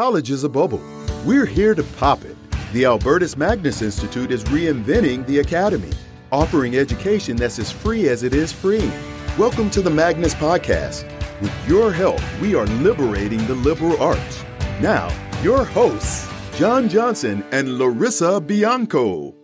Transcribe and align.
college 0.00 0.30
is 0.30 0.44
a 0.44 0.48
bubble. 0.48 0.80
We're 1.26 1.44
here 1.44 1.74
to 1.74 1.82
pop 1.82 2.24
it. 2.24 2.34
The 2.72 2.86
Albertus 2.86 3.36
Magnus 3.36 3.82
Institute 3.82 4.30
is 4.30 4.44
reinventing 4.44 5.26
the 5.26 5.40
academy, 5.40 5.92
offering 6.32 6.74
education 6.74 7.36
that's 7.36 7.58
as 7.58 7.70
free 7.70 8.08
as 8.08 8.22
it 8.22 8.32
is 8.32 8.50
free. 8.50 8.90
Welcome 9.36 9.68
to 9.72 9.82
the 9.82 9.90
Magnus 9.90 10.34
Podcast. 10.34 11.04
With 11.42 11.52
your 11.68 11.92
help, 11.92 12.18
we 12.40 12.54
are 12.54 12.64
liberating 12.80 13.46
the 13.46 13.56
liberal 13.56 14.02
arts. 14.02 14.42
Now, 14.80 15.12
your 15.42 15.66
hosts, 15.66 16.26
John 16.56 16.88
Johnson 16.88 17.44
and 17.52 17.76
Larissa 17.76 18.40
Bianco. 18.40 19.34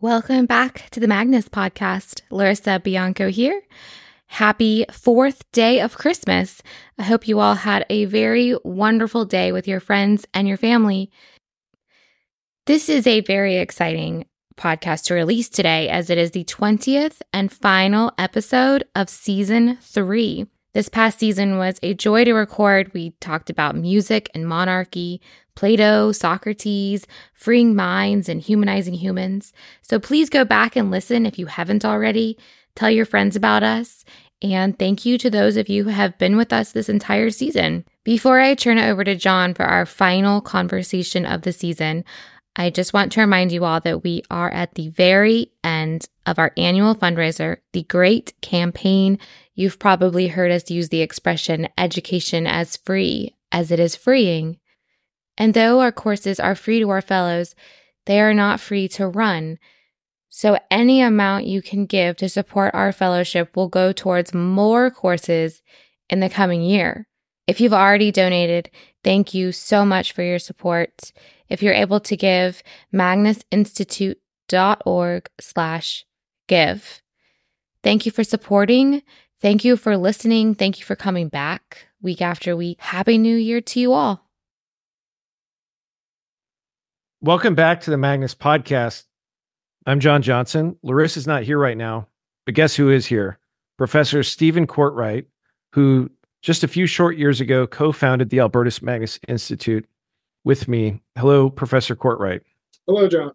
Welcome 0.00 0.46
back 0.46 0.88
to 0.92 1.00
the 1.00 1.08
Magnus 1.08 1.48
Podcast. 1.48 2.22
Larissa 2.30 2.78
Bianco 2.78 3.30
here. 3.30 3.62
Happy 4.28 4.84
fourth 4.92 5.50
day 5.52 5.80
of 5.80 5.96
Christmas. 5.96 6.62
I 6.98 7.02
hope 7.02 7.28
you 7.28 7.40
all 7.40 7.54
had 7.54 7.84
a 7.90 8.06
very 8.06 8.56
wonderful 8.64 9.26
day 9.26 9.52
with 9.52 9.68
your 9.68 9.80
friends 9.80 10.26
and 10.32 10.48
your 10.48 10.56
family. 10.56 11.10
This 12.64 12.88
is 12.88 13.06
a 13.06 13.20
very 13.20 13.56
exciting 13.56 14.26
podcast 14.56 15.04
to 15.04 15.14
release 15.14 15.50
today 15.50 15.90
as 15.90 16.08
it 16.08 16.16
is 16.16 16.30
the 16.30 16.44
20th 16.44 17.20
and 17.34 17.52
final 17.52 18.12
episode 18.16 18.84
of 18.94 19.10
season 19.10 19.76
three. 19.82 20.46
This 20.72 20.88
past 20.88 21.18
season 21.18 21.58
was 21.58 21.78
a 21.82 21.92
joy 21.92 22.24
to 22.24 22.32
record. 22.32 22.92
We 22.94 23.10
talked 23.20 23.50
about 23.50 23.76
music 23.76 24.30
and 24.34 24.48
monarchy, 24.48 25.20
Plato, 25.54 26.12
Socrates, 26.12 27.06
freeing 27.34 27.74
minds, 27.74 28.28
and 28.28 28.40
humanizing 28.40 28.94
humans. 28.94 29.52
So 29.82 29.98
please 29.98 30.30
go 30.30 30.44
back 30.44 30.76
and 30.76 30.90
listen 30.90 31.26
if 31.26 31.38
you 31.38 31.46
haven't 31.46 31.84
already. 31.84 32.38
Tell 32.74 32.90
your 32.90 33.06
friends 33.06 33.36
about 33.36 33.62
us. 33.62 34.04
And 34.42 34.78
thank 34.78 35.06
you 35.06 35.16
to 35.18 35.30
those 35.30 35.56
of 35.56 35.68
you 35.68 35.84
who 35.84 35.90
have 35.90 36.18
been 36.18 36.36
with 36.36 36.52
us 36.52 36.72
this 36.72 36.88
entire 36.88 37.30
season. 37.30 37.84
Before 38.04 38.38
I 38.38 38.54
turn 38.54 38.78
it 38.78 38.88
over 38.88 39.02
to 39.02 39.14
John 39.16 39.54
for 39.54 39.64
our 39.64 39.86
final 39.86 40.40
conversation 40.40 41.24
of 41.24 41.42
the 41.42 41.52
season, 41.52 42.04
I 42.54 42.70
just 42.70 42.92
want 42.92 43.12
to 43.12 43.20
remind 43.20 43.52
you 43.52 43.64
all 43.64 43.80
that 43.80 44.02
we 44.02 44.22
are 44.30 44.50
at 44.50 44.74
the 44.74 44.88
very 44.88 45.52
end 45.62 46.08
of 46.24 46.38
our 46.38 46.52
annual 46.56 46.94
fundraiser, 46.94 47.58
the 47.72 47.82
Great 47.82 48.38
Campaign. 48.40 49.18
You've 49.54 49.78
probably 49.78 50.28
heard 50.28 50.50
us 50.50 50.70
use 50.70 50.88
the 50.88 51.02
expression 51.02 51.68
education 51.76 52.46
as 52.46 52.76
free 52.76 53.34
as 53.52 53.70
it 53.70 53.80
is 53.80 53.96
freeing. 53.96 54.58
And 55.38 55.52
though 55.52 55.80
our 55.80 55.92
courses 55.92 56.40
are 56.40 56.54
free 56.54 56.80
to 56.80 56.88
our 56.90 57.02
fellows, 57.02 57.54
they 58.06 58.20
are 58.20 58.34
not 58.34 58.60
free 58.60 58.88
to 58.88 59.06
run. 59.06 59.58
So 60.36 60.58
any 60.70 61.00
amount 61.00 61.46
you 61.46 61.62
can 61.62 61.86
give 61.86 62.16
to 62.16 62.28
support 62.28 62.74
our 62.74 62.92
fellowship 62.92 63.56
will 63.56 63.68
go 63.68 63.90
towards 63.90 64.34
more 64.34 64.90
courses 64.90 65.62
in 66.10 66.20
the 66.20 66.28
coming 66.28 66.60
year. 66.60 67.08
If 67.46 67.58
you've 67.58 67.72
already 67.72 68.12
donated, 68.12 68.70
thank 69.02 69.32
you 69.32 69.50
so 69.50 69.86
much 69.86 70.12
for 70.12 70.22
your 70.22 70.38
support. 70.38 71.10
If 71.48 71.62
you're 71.62 71.72
able 71.72 72.00
to 72.00 72.18
give, 72.18 72.62
magnusinstitute.org 72.92 75.30
slash 75.40 76.04
give. 76.48 77.00
Thank 77.82 78.04
you 78.04 78.12
for 78.12 78.22
supporting. 78.22 79.02
Thank 79.40 79.64
you 79.64 79.78
for 79.78 79.96
listening. 79.96 80.54
Thank 80.54 80.78
you 80.78 80.84
for 80.84 80.96
coming 80.96 81.28
back 81.28 81.86
week 82.02 82.20
after 82.20 82.54
week. 82.54 82.78
Happy 82.82 83.16
New 83.16 83.38
Year 83.38 83.62
to 83.62 83.80
you 83.80 83.94
all. 83.94 84.28
Welcome 87.22 87.54
back 87.54 87.80
to 87.80 87.90
the 87.90 87.96
Magnus 87.96 88.34
Podcast. 88.34 89.04
I'm 89.88 90.00
John 90.00 90.20
Johnson. 90.20 90.76
Larissa's 90.82 91.28
not 91.28 91.44
here 91.44 91.58
right 91.58 91.76
now, 91.76 92.08
but 92.44 92.56
guess 92.56 92.74
who 92.74 92.90
is 92.90 93.06
here? 93.06 93.38
Professor 93.78 94.24
Steven 94.24 94.66
Cortright, 94.66 95.26
who 95.72 96.10
just 96.42 96.64
a 96.64 96.68
few 96.68 96.86
short 96.86 97.16
years 97.16 97.40
ago 97.40 97.68
co 97.68 97.92
founded 97.92 98.30
the 98.30 98.40
Albertus 98.40 98.82
Magnus 98.82 99.20
Institute 99.28 99.86
with 100.42 100.66
me. 100.66 101.00
Hello, 101.16 101.48
Professor 101.48 101.94
Cortright. 101.94 102.40
Hello, 102.88 103.08
John. 103.08 103.30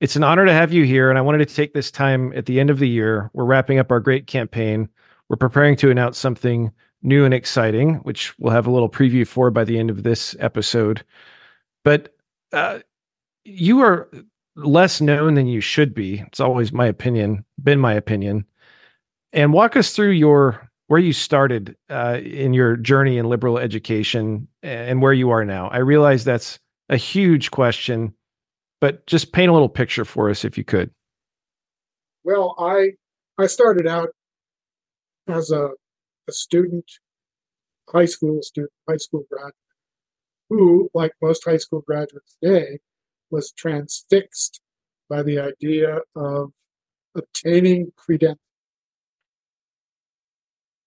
It's 0.00 0.14
an 0.14 0.22
honor 0.22 0.46
to 0.46 0.52
have 0.52 0.72
you 0.72 0.84
here, 0.84 1.10
and 1.10 1.18
I 1.18 1.22
wanted 1.22 1.48
to 1.48 1.54
take 1.54 1.74
this 1.74 1.90
time 1.90 2.32
at 2.36 2.46
the 2.46 2.60
end 2.60 2.70
of 2.70 2.78
the 2.78 2.88
year. 2.88 3.30
We're 3.32 3.44
wrapping 3.44 3.78
up 3.78 3.90
our 3.90 4.00
great 4.00 4.28
campaign. 4.28 4.88
We're 5.28 5.36
preparing 5.36 5.74
to 5.76 5.90
announce 5.90 6.16
something 6.16 6.70
new 7.02 7.24
and 7.24 7.34
exciting, 7.34 7.96
which 7.96 8.38
we'll 8.38 8.52
have 8.52 8.68
a 8.68 8.70
little 8.70 8.88
preview 8.88 9.26
for 9.26 9.50
by 9.50 9.64
the 9.64 9.78
end 9.78 9.90
of 9.90 10.04
this 10.04 10.36
episode. 10.38 11.04
But 11.82 12.14
uh, 12.52 12.80
you 13.44 13.80
are 13.80 14.08
less 14.56 15.00
known 15.00 15.34
than 15.34 15.46
you 15.46 15.60
should 15.60 15.94
be. 15.94 16.20
It's 16.26 16.40
always 16.40 16.72
my 16.72 16.86
opinion, 16.86 17.44
been 17.62 17.80
my 17.80 17.92
opinion. 17.92 18.44
And 19.32 19.52
walk 19.52 19.76
us 19.76 19.94
through 19.94 20.10
your 20.10 20.70
where 20.86 21.00
you 21.00 21.12
started 21.12 21.76
uh, 21.88 22.20
in 22.22 22.52
your 22.52 22.76
journey 22.76 23.18
in 23.18 23.28
liberal 23.28 23.58
education 23.58 24.46
and 24.62 25.00
where 25.00 25.14
you 25.14 25.30
are 25.30 25.44
now. 25.44 25.68
I 25.68 25.78
realize 25.78 26.24
that's 26.24 26.58
a 26.90 26.96
huge 26.96 27.50
question, 27.50 28.14
but 28.80 29.06
just 29.06 29.32
paint 29.32 29.48
a 29.48 29.52
little 29.52 29.68
picture 29.68 30.04
for 30.04 30.28
us 30.28 30.44
if 30.44 30.58
you 30.58 30.64
could. 30.64 30.90
Well, 32.22 32.54
I 32.58 32.92
I 33.38 33.46
started 33.46 33.86
out 33.86 34.10
as 35.26 35.50
a, 35.50 35.70
a 36.28 36.32
student, 36.32 36.84
high 37.88 38.04
school 38.04 38.42
student, 38.42 38.72
high 38.88 38.98
school 38.98 39.24
graduate, 39.30 39.54
who, 40.50 40.90
like 40.94 41.12
most 41.22 41.44
high 41.44 41.56
school 41.56 41.80
graduates 41.80 42.36
today, 42.42 42.78
was 43.30 43.52
transfixed 43.52 44.60
by 45.08 45.22
the 45.22 45.38
idea 45.38 46.00
of 46.16 46.52
obtaining 47.14 47.92
credentials. 47.96 48.38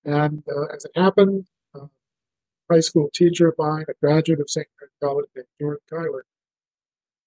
And 0.05 0.43
uh, 0.49 0.73
as 0.73 0.85
it 0.85 0.91
happened, 0.95 1.45
uh, 1.75 1.85
a 1.85 2.73
high 2.73 2.79
school 2.79 3.09
teacher 3.13 3.49
of 3.49 3.55
mine, 3.57 3.85
a 3.89 3.93
graduate 4.01 4.39
of 4.39 4.49
St. 4.49 4.67
Mary's 4.79 4.93
College 5.03 5.27
named 5.35 5.47
George 5.59 5.79
Tyler, 5.89 6.25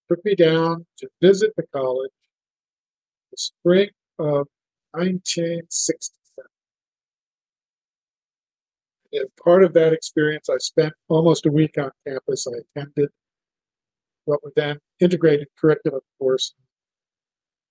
took 0.09 0.25
me 0.25 0.35
down 0.35 0.87
to 0.99 1.09
visit 1.21 1.53
the 1.57 1.65
college 1.75 2.11
the 3.31 3.37
spring 3.37 3.91
of 4.19 4.49
1967. 4.93 6.47
And 9.13 9.29
part 9.43 9.65
of 9.65 9.73
that 9.75 9.93
experience, 9.93 10.49
I 10.49 10.59
spent 10.59 10.93
almost 11.09 11.47
a 11.47 11.51
week 11.51 11.77
on 11.79 11.91
campus. 12.07 12.47
I 12.47 12.61
attended 12.81 13.11
what 14.31 14.45
were 14.45 14.53
then 14.55 14.79
integrated 15.01 15.49
curriculum 15.59 16.01
course. 16.19 16.55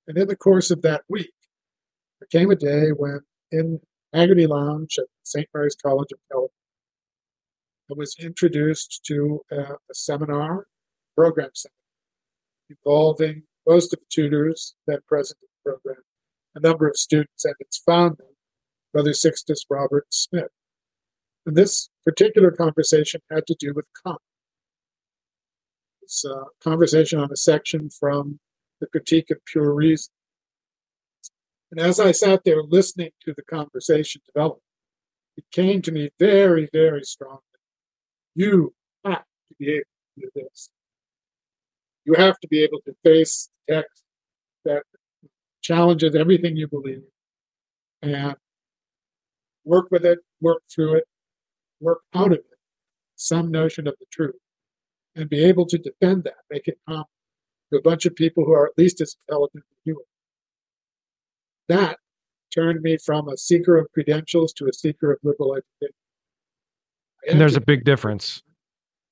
And 0.07 0.17
in 0.17 0.27
the 0.27 0.35
course 0.35 0.71
of 0.71 0.81
that 0.81 1.03
week, 1.07 1.31
there 2.19 2.27
came 2.39 2.51
a 2.51 2.55
day 2.55 2.89
when 2.89 3.21
in 3.51 3.79
Agony 4.13 4.45
Lounge 4.45 4.97
at 4.99 5.05
St. 5.23 5.47
Mary's 5.53 5.77
College 5.81 6.11
of 6.11 6.19
Health, 6.29 6.51
I 7.89 7.93
was 7.95 8.15
introduced 8.19 9.01
to 9.05 9.41
a, 9.51 9.55
a 9.55 9.93
seminar, 9.93 10.67
program 11.15 11.49
seminar, 11.53 11.73
involving 12.69 13.43
most 13.65 13.93
of 13.93 13.99
the 13.99 14.05
tutors 14.09 14.75
then 14.85 14.99
present 15.07 15.39
in 15.41 15.47
the 15.47 15.71
program, 15.71 16.03
a 16.55 16.59
number 16.59 16.87
of 16.87 16.97
students, 16.97 17.45
and 17.45 17.55
its 17.59 17.77
founder, 17.77 18.25
Brother 18.91 19.13
Sixtus 19.13 19.65
Robert 19.69 20.07
Smith. 20.09 20.51
And 21.45 21.55
this 21.55 21.89
particular 22.03 22.51
conversation 22.51 23.21
had 23.31 23.47
to 23.47 23.55
do 23.57 23.73
with 23.73 23.85
Kant 24.05 24.19
a 26.25 26.33
uh, 26.33 26.43
conversation 26.63 27.19
on 27.19 27.31
a 27.31 27.35
section 27.35 27.89
from 27.89 28.39
the 28.79 28.87
Critique 28.87 29.29
of 29.31 29.43
Pure 29.45 29.73
Reason. 29.73 30.11
And 31.71 31.79
as 31.79 31.99
I 31.99 32.11
sat 32.11 32.43
there 32.43 32.63
listening 32.63 33.11
to 33.25 33.33
the 33.35 33.43
conversation 33.43 34.21
develop, 34.25 34.59
it 35.37 35.45
came 35.51 35.81
to 35.83 35.91
me 35.91 36.09
very, 36.19 36.67
very 36.73 37.03
strongly. 37.03 37.39
You 38.35 38.73
have 39.05 39.23
to 39.23 39.55
be 39.59 39.69
able 39.69 39.83
to 39.83 40.21
do 40.21 40.29
this. 40.35 40.69
You 42.05 42.15
have 42.15 42.39
to 42.39 42.47
be 42.47 42.63
able 42.63 42.79
to 42.85 42.95
face 43.03 43.49
text 43.69 44.03
that 44.65 44.83
challenges 45.61 46.15
everything 46.15 46.55
you 46.55 46.67
believe 46.67 47.03
and 48.01 48.35
work 49.63 49.89
with 49.91 50.05
it, 50.05 50.19
work 50.41 50.63
through 50.73 50.95
it, 50.95 51.03
work 51.79 51.99
out 52.15 52.31
of 52.31 52.39
it 52.39 52.45
some 53.19 53.51
notion 53.51 53.85
of 53.85 53.95
the 53.99 54.05
truth 54.11 54.35
and 55.19 55.29
be 55.29 55.43
able 55.43 55.65
to 55.65 55.77
defend 55.77 56.23
that, 56.23 56.35
make 56.49 56.67
it 56.67 56.79
common 56.87 57.03
to 57.71 57.77
a 57.77 57.81
bunch 57.81 58.05
of 58.05 58.15
people 58.15 58.45
who 58.45 58.53
are 58.53 58.65
at 58.65 58.77
least 58.77 59.01
as 59.01 59.15
intelligent 59.27 59.63
as 59.69 59.77
you 59.83 59.97
are. 59.99 61.75
That 61.75 61.97
turned 62.53 62.81
me 62.81 62.97
from 62.97 63.27
a 63.27 63.37
seeker 63.37 63.77
of 63.77 63.87
credentials 63.93 64.53
to 64.53 64.67
a 64.67 64.73
seeker 64.73 65.11
of 65.11 65.19
liberal 65.23 65.55
education. 65.55 65.95
And 67.29 67.39
there's 67.39 67.57
a 67.57 67.61
big 67.61 67.83
difference. 67.83 68.41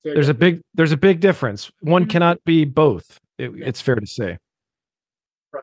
There's 0.02 0.30
a 0.30 0.34
big 0.34 0.62
there's 0.74 0.92
a 0.92 0.96
big 0.96 1.20
difference. 1.20 1.70
One 1.80 2.02
mm-hmm. 2.02 2.10
cannot 2.10 2.44
be 2.44 2.64
both. 2.64 3.18
It, 3.36 3.52
it's 3.56 3.80
fair 3.80 3.96
to 3.96 4.06
say. 4.06 4.38
Right. 5.52 5.62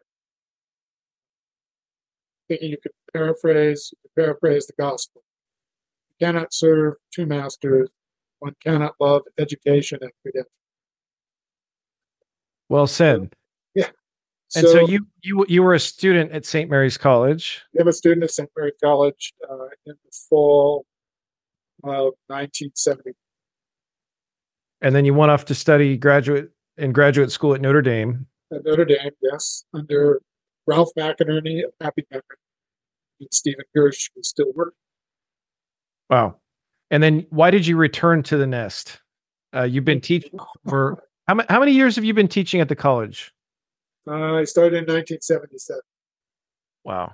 Thinking 2.48 2.70
you 2.70 2.78
could 2.82 2.92
paraphrase 3.12 3.92
you 3.92 3.98
could 4.04 4.24
paraphrase 4.24 4.68
the 4.68 4.74
gospel. 4.78 5.24
You 6.10 6.28
cannot 6.28 6.54
serve 6.54 6.96
two 7.14 7.26
masters 7.26 7.90
one 8.46 8.56
cannot 8.64 8.94
love 9.00 9.24
education 9.40 9.98
and 10.02 10.12
credentials. 10.22 10.52
Well 12.70 12.88
said. 12.88 13.34
Yeah. 13.74 13.90
And 14.56 14.68
so, 14.68 14.72
so, 14.72 14.80
you 14.88 15.08
you 15.22 15.46
you 15.50 15.64
were 15.64 15.74
a 15.74 15.80
student 15.80 16.32
at 16.32 16.46
St. 16.46 16.70
Mary's 16.70 16.98
College. 16.98 17.64
I'm 17.80 17.88
a 17.88 17.94
student 17.94 18.24
at 18.24 18.32
St. 18.32 18.50
Mary's 18.56 18.76
College 18.82 19.34
uh, 19.50 19.66
in 19.86 19.96
the 20.04 20.18
fall 20.30 20.86
of 21.84 22.14
1970. 22.28 23.12
And 24.82 24.96
then 24.96 25.06
you 25.06 25.14
went 25.16 25.32
off 25.32 25.46
to 25.46 25.56
study 25.56 25.98
graduate 25.98 26.52
in 26.78 26.92
graduate 26.92 27.32
school 27.32 27.56
at 27.56 27.62
Notre 27.62 27.82
Dame. 27.82 28.28
At 28.54 28.64
Notre 28.64 28.86
Dame, 28.86 29.12
yes, 29.22 29.66
under 29.74 30.22
Ralph 30.68 30.90
McInerny 30.96 31.64
Happy 31.82 32.06
Memory 32.12 32.24
and 33.20 33.30
Stephen 33.32 33.66
Gersh, 33.76 34.12
who's 34.16 34.28
still 34.28 34.52
working. 34.54 34.78
Wow. 36.10 36.38
And 36.92 37.02
then 37.02 37.26
why 37.30 37.52
did 37.52 37.66
you 37.66 37.78
return 37.78 38.24
to 38.24 38.38
the 38.38 38.48
nest? 38.48 39.00
Uh, 39.56 39.64
you've 39.64 39.86
been 39.86 40.02
teaching 40.02 40.38
for 40.68 41.04
how, 41.28 41.40
how 41.50 41.60
many 41.60 41.72
years 41.72 41.96
have 41.96 42.06
you 42.06 42.14
been 42.14 42.28
teaching 42.28 42.62
at 42.62 42.70
the 42.70 42.76
college? 42.76 43.34
Uh, 44.08 44.36
I 44.36 44.44
started 44.44 44.74
in 44.74 44.84
1977. 44.84 45.82
Wow. 46.84 47.14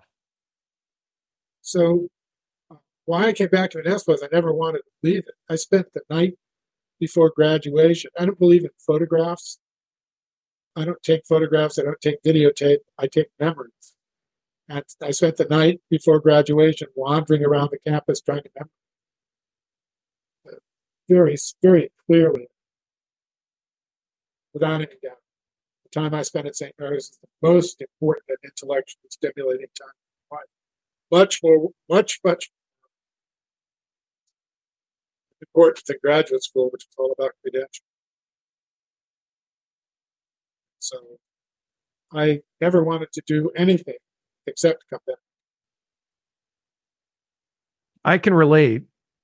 So 1.62 2.08
why 3.06 3.26
I 3.26 3.34
came 3.34 3.50
back 3.50 3.72
to 3.72 3.82
the 3.82 3.90
nest 3.90 4.08
was 4.08 4.22
I 4.22 4.28
never 4.32 4.54
wanted 4.54 4.80
to 4.80 4.92
leave 5.04 5.20
it. 5.20 5.36
I 5.50 5.56
spent 5.56 5.88
the 5.94 6.02
night 6.10 6.34
before 7.00 7.32
graduation. 7.36 8.12
I 8.20 8.26
don't 8.26 8.40
believe 8.40 8.64
in 8.64 8.70
photographs. 8.86 9.60
I 10.76 10.86
don't 10.86 11.02
take 11.04 11.26
photographs. 11.28 11.80
I 11.80 11.84
don't 11.84 12.02
take 12.02 12.22
videotape. 12.24 12.80
I 12.98 13.08
take 13.08 13.28
memories. 13.40 13.94
And 14.70 14.84
I 15.02 15.12
spent 15.12 15.38
the 15.38 15.46
night 15.46 15.82
before 15.90 16.20
graduation 16.20 16.88
wandering 16.96 17.44
around 17.44 17.70
the 17.72 17.80
campus 17.90 18.22
trying 18.22 18.44
to 18.44 18.50
remember 18.56 18.72
very, 21.12 21.36
very 21.62 21.92
clearly, 22.08 22.48
without 24.54 24.76
any 24.76 24.86
doubt. 24.86 25.18
The 25.84 25.90
time 26.00 26.14
I 26.14 26.22
spent 26.22 26.48
at 26.48 26.56
St. 26.56 26.74
Mary's 26.80 27.10
is 27.10 27.20
the 27.22 27.28
most 27.42 27.82
important 27.82 28.24
and 28.30 28.38
intellectually 28.46 29.10
stimulating 29.10 29.68
time 29.78 29.90
in 30.32 30.38
life. 30.38 30.48
Much 31.12 31.42
more, 31.44 31.70
much, 31.90 32.20
much 32.24 32.50
more 35.32 35.40
important 35.42 35.86
than 35.86 35.98
graduate 36.02 36.44
school, 36.44 36.70
which 36.72 36.84
is 36.84 36.96
all 36.98 37.12
about 37.12 37.32
credentials. 37.42 37.82
So 40.80 40.98
I 42.14 42.42
never 42.62 42.84
wanted 42.84 43.12
to 43.14 43.22
do 43.28 43.52
anything 43.56 43.96
except 44.48 44.86
come 44.90 45.00
back. 45.06 45.18
I 48.04 48.18
can 48.18 48.34
relate. 48.34 48.84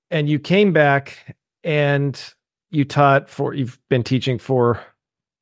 And 0.10 0.30
you 0.30 0.40
came 0.40 0.72
back 0.72 1.36
and 1.68 2.34
you 2.72 2.86
taught 2.86 3.30
for, 3.30 3.54
you've 3.54 3.78
been 3.90 4.04
teaching 4.04 4.40
for 4.40 4.82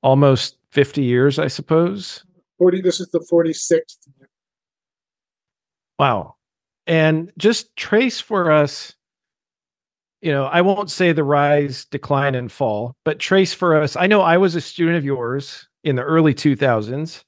almost 0.01 0.57
50 0.71 1.03
years, 1.03 1.37
I 1.37 1.47
suppose. 1.47 2.25
40, 2.57 2.81
this 2.81 2.99
is 2.99 3.09
the 3.09 3.19
46th. 3.31 4.07
Wow. 5.99 6.35
And 6.87 7.31
just 7.37 7.75
trace 7.75 8.19
for 8.19 8.51
us 8.51 8.95
you 10.21 10.31
know, 10.31 10.45
I 10.45 10.61
won't 10.61 10.89
say 10.89 11.11
the 11.11 11.23
rise, 11.23 11.85
decline, 11.85 12.33
and 12.33 12.51
fall, 12.51 12.95
but 13.03 13.19
trace 13.19 13.53
for 13.53 13.79
us. 13.79 13.95
I 13.95 14.07
know 14.07 14.21
I 14.21 14.37
was 14.37 14.55
a 14.55 14.61
student 14.61 14.97
of 14.97 15.05
yours 15.05 15.67
in 15.83 15.97
the 15.97 16.01
early 16.01 16.33
2000s, 16.33 17.23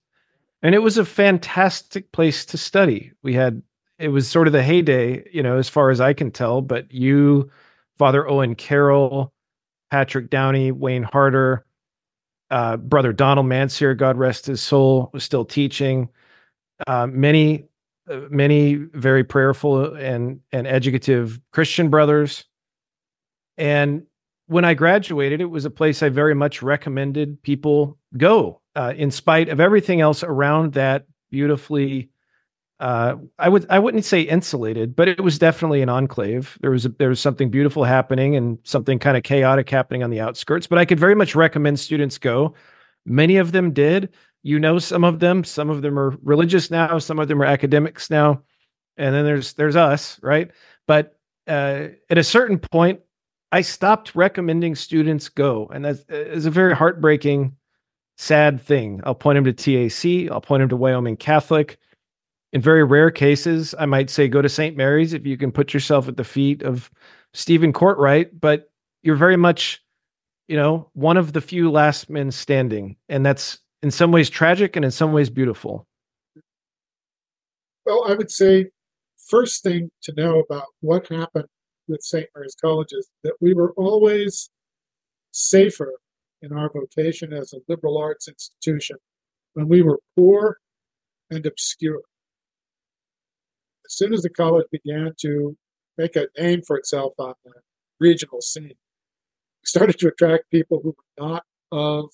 and 0.64 0.74
it 0.74 0.80
was 0.80 0.98
a 0.98 1.06
fantastic 1.06 2.12
place 2.12 2.44
to 2.48 2.58
study. 2.58 3.12
We 3.22 3.36
had, 3.36 3.62
it 4.00 4.08
was 4.08 4.28
sort 4.28 4.48
of 4.48 4.54
the 4.54 4.64
heyday, 4.64 5.30
you 5.32 5.44
know, 5.44 5.60
as 5.60 5.70
far 5.70 5.92
as 5.92 6.02
I 6.02 6.14
can 6.14 6.32
tell, 6.32 6.62
but 6.62 6.92
you, 6.92 7.52
Father 7.98 8.28
Owen 8.28 8.56
Carroll, 8.56 9.34
Patrick 9.92 10.30
Downey, 10.30 10.72
Wayne 10.72 11.04
Harder, 11.04 11.66
uh, 12.50 12.78
Brother 12.78 13.14
Donald 13.14 13.48
Mansier, 13.48 13.98
God 13.98 14.18
rest 14.18 14.46
his 14.46 14.62
soul, 14.62 15.10
was 15.14 15.24
still 15.24 15.46
teaching. 15.46 16.10
Uh, 16.86 17.08
many, 17.08 17.66
uh, 18.10 18.22
many 18.30 18.76
very 18.76 19.24
prayerful 19.24 19.96
and 19.96 20.40
and 20.52 20.68
educative 20.68 21.40
Christian 21.52 21.90
brothers 21.90 22.46
and 23.58 24.04
when 24.48 24.64
I 24.64 24.74
graduated, 24.76 25.42
it 25.42 25.46
was 25.46 25.66
a 25.66 25.70
place 25.70 26.02
I 26.02 26.10
very 26.10 26.36
much 26.36 26.62
recommended 26.62 27.42
people 27.42 27.98
go, 28.16 28.62
uh, 28.76 28.94
in 28.96 29.12
spite 29.12 29.50
of 29.50 29.60
everything 29.60 30.00
else 30.00 30.24
around 30.24 30.74
that 30.74 31.06
beautifully. 31.30 32.10
Uh, 32.80 33.16
I 33.40 33.50
would 33.50 33.66
I 33.70 33.80
wouldn't 33.80 34.06
say 34.06 34.22
insulated, 34.22 34.96
but 34.96 35.08
it 35.08 35.20
was 35.20 35.40
definitely 35.40 35.82
an 35.82 35.90
enclave. 35.90 36.58
There 36.62 36.70
was 36.70 36.86
a, 36.86 36.90
there 36.90 37.10
was 37.10 37.20
something 37.20 37.50
beautiful 37.50 37.84
happening 37.84 38.36
and 38.36 38.60
something 38.64 39.00
kind 39.00 39.18
of 39.18 39.24
chaotic 39.24 39.70
happening 39.70 40.04
on 40.04 40.12
the 40.12 40.20
outskirts. 40.20 40.68
But 40.68 40.78
I 40.78 40.86
could 40.86 41.00
very 41.00 41.16
much 41.16 41.34
recommend 41.34 41.80
students 41.80 42.20
go. 42.20 42.54
Many 43.06 43.38
of 43.38 43.52
them 43.52 43.72
did. 43.72 44.10
You 44.44 44.60
know, 44.60 44.78
some 44.78 45.04
of 45.04 45.20
them. 45.20 45.44
Some 45.44 45.72
of 45.72 45.82
them 45.82 45.98
are 45.98 46.16
religious 46.22 46.70
now. 46.70 47.00
Some 47.00 47.18
of 47.18 47.28
them 47.28 47.42
are 47.42 47.46
academics 47.46 48.12
now. 48.12 48.44
And 48.98 49.14
then 49.14 49.26
there's 49.26 49.54
there's 49.54 49.76
us, 49.76 50.20
right? 50.22 50.52
But 50.86 51.18
uh, 51.48 51.88
at 52.10 52.18
a 52.20 52.24
certain 52.24 52.60
point, 52.60 53.00
I 53.52 53.62
stopped 53.62 54.14
recommending 54.14 54.76
students 54.76 55.30
go, 55.30 55.68
and 55.74 55.86
that 55.86 56.04
is 56.10 56.46
a 56.46 56.52
very 56.52 56.76
heartbreaking, 56.76 57.56
sad 58.18 58.62
thing. 58.62 59.02
I'll 59.04 59.16
point 59.16 59.38
them 59.38 59.46
to 59.46 59.90
TAC. 59.90 60.32
I'll 60.32 60.42
point 60.42 60.62
them 60.62 60.70
to 60.70 60.76
Wyoming 60.76 61.18
Catholic. 61.18 61.80
In 62.54 62.62
very 62.62 62.84
rare 62.84 63.12
cases, 63.12 63.76
I 63.78 63.86
might 63.86 64.10
say 64.10 64.28
go 64.28 64.42
to 64.42 64.50
St. 64.50 64.78
Mary's 64.78 65.14
if 65.14 65.26
you 65.26 65.38
can 65.38 65.52
put 65.52 65.74
yourself 65.74 66.08
at 66.08 66.18
the 66.18 66.24
feet 66.24 66.64
of 66.64 66.90
Steven 67.34 67.74
Cortright, 67.74 68.30
but 68.40 68.72
you're 69.04 69.16
very 69.16 69.36
much, 69.36 69.84
you 70.48 70.56
know, 70.56 70.90
one 70.94 71.18
of 71.18 71.34
the 71.34 71.42
few 71.42 71.70
last 71.70 72.10
men 72.10 72.32
standing, 72.32 72.96
and 73.10 73.26
that's 73.26 73.60
in 73.82 73.92
some 73.92 74.12
ways 74.12 74.30
tragic 74.30 74.76
and 74.76 74.86
in 74.86 74.92
some 74.92 75.12
ways 75.12 75.30
beautiful. 75.30 75.86
Well, 77.86 78.06
I 78.08 78.16
would 78.16 78.32
say 78.32 78.68
first 79.30 79.64
thing 79.64 79.90
to 80.04 80.14
know 80.16 80.40
about 80.40 80.66
what 80.80 81.08
happened 81.08 81.48
with 81.88 82.02
St. 82.02 82.28
Mary's 82.36 82.56
colleges 82.56 83.10
that 83.24 83.36
we 83.40 83.54
were 83.54 83.74
always 83.74 84.50
safer 85.32 85.94
in 86.42 86.54
our 86.54 86.70
vocation 86.70 87.34
as 87.34 87.54
a 87.54 87.58
liberal 87.68 87.98
arts 87.98 88.28
institution 88.28 88.98
when 89.54 89.68
we 89.68 89.82
were 89.82 90.00
poor 90.16 90.58
and 91.30 91.46
obscure. 91.46 92.02
As 93.88 93.96
soon 93.96 94.14
as 94.14 94.22
the 94.22 94.30
college 94.30 94.68
began 94.72 95.14
to 95.22 95.58
make 95.98 96.16
a 96.16 96.28
name 96.38 96.62
for 96.62 96.78
itself 96.78 97.14
on 97.18 97.34
the 97.46 97.54
regional 98.00 98.42
scene, 98.42 98.76
started 99.64 99.98
to 100.00 100.10
attract 100.10 100.52
people 100.52 100.82
who 100.84 100.90
were 100.90 101.26
not 101.26 101.44
of, 101.72 102.10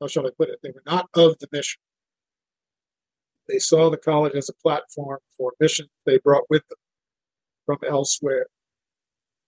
how 0.00 0.06
shall 0.06 0.26
I 0.26 0.30
put 0.36 0.48
it, 0.48 0.58
they 0.62 0.70
were 0.70 0.82
not 0.86 1.08
of 1.14 1.38
the 1.38 1.48
mission. 1.52 1.80
They 3.48 3.58
saw 3.58 3.90
the 3.90 3.98
college 3.98 4.34
as 4.34 4.48
a 4.48 4.54
platform 4.54 5.18
for 5.36 5.52
mission 5.60 5.88
they 6.06 6.18
brought 6.18 6.44
with 6.48 6.66
them 6.68 6.78
from 7.66 7.78
elsewhere. 7.86 8.46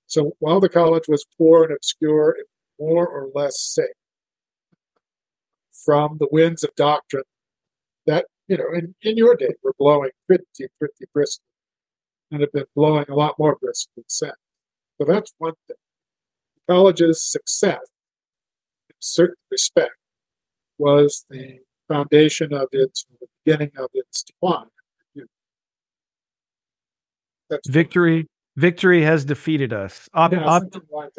So 0.07 0.33
while 0.39 0.61
the 0.61 0.69
college 0.69 1.05
was 1.09 1.25
poor 1.39 1.65
and 1.65 1.73
obscure, 1.73 2.37
and 2.37 2.47
more 2.79 3.07
or 3.07 3.29
less 3.35 3.59
safe 3.59 3.87
from 5.85 6.19
the 6.19 6.29
winds 6.31 6.63
of 6.63 6.75
doctrine 6.75 7.25
that, 8.07 8.27
you 8.53 8.59
know, 8.59 8.71
in, 8.75 8.95
in 9.01 9.17
your 9.17 9.35
day 9.35 9.55
were 9.63 9.73
blowing 9.79 10.11
pretty, 10.27 10.45
pretty 10.79 11.07
briskly 11.15 11.47
and 12.31 12.43
have 12.43 12.53
been 12.53 12.67
blowing 12.77 13.07
a 13.09 13.15
lot 13.15 13.39
more 13.39 13.57
briskly 13.57 14.05
since. 14.09 14.35
So 15.01 15.07
that's 15.07 15.33
one 15.39 15.55
thing. 15.69 15.77
The 16.67 16.75
college's 16.75 17.23
success, 17.23 17.81
in 18.91 18.97
certain 19.01 19.37
respect, 19.51 19.97
was 20.77 21.25
the 21.31 21.61
foundation 21.89 22.53
of 22.53 22.69
its, 22.73 23.07
the 23.21 23.27
beginning 23.43 23.73
of 23.79 23.89
its 23.95 24.23
decline. 24.23 24.67
That's 27.49 27.69
victory 27.69 28.29
victory 28.57 29.03
has 29.03 29.25
defeated 29.25 29.73
us. 29.73 30.09
Op- 30.15 30.33
yeah, 30.33 30.45
op- 30.45 30.75
like 30.91 31.11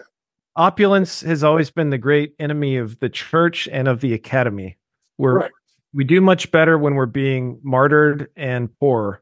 opulence 0.55 1.21
has 1.21 1.43
always 1.43 1.69
been 1.69 1.89
the 1.89 1.97
great 1.97 2.33
enemy 2.39 2.77
of 2.77 2.99
the 2.99 3.09
church 3.09 3.67
and 3.71 3.87
of 3.87 4.01
the 4.01 4.13
academy. 4.13 4.77
We're 5.17 5.39
right. 5.41 5.51
We 5.93 6.03
do 6.03 6.21
much 6.21 6.51
better 6.51 6.77
when 6.77 6.95
we're 6.95 7.05
being 7.05 7.59
martyred 7.63 8.29
and 8.35 8.69
poor, 8.79 9.21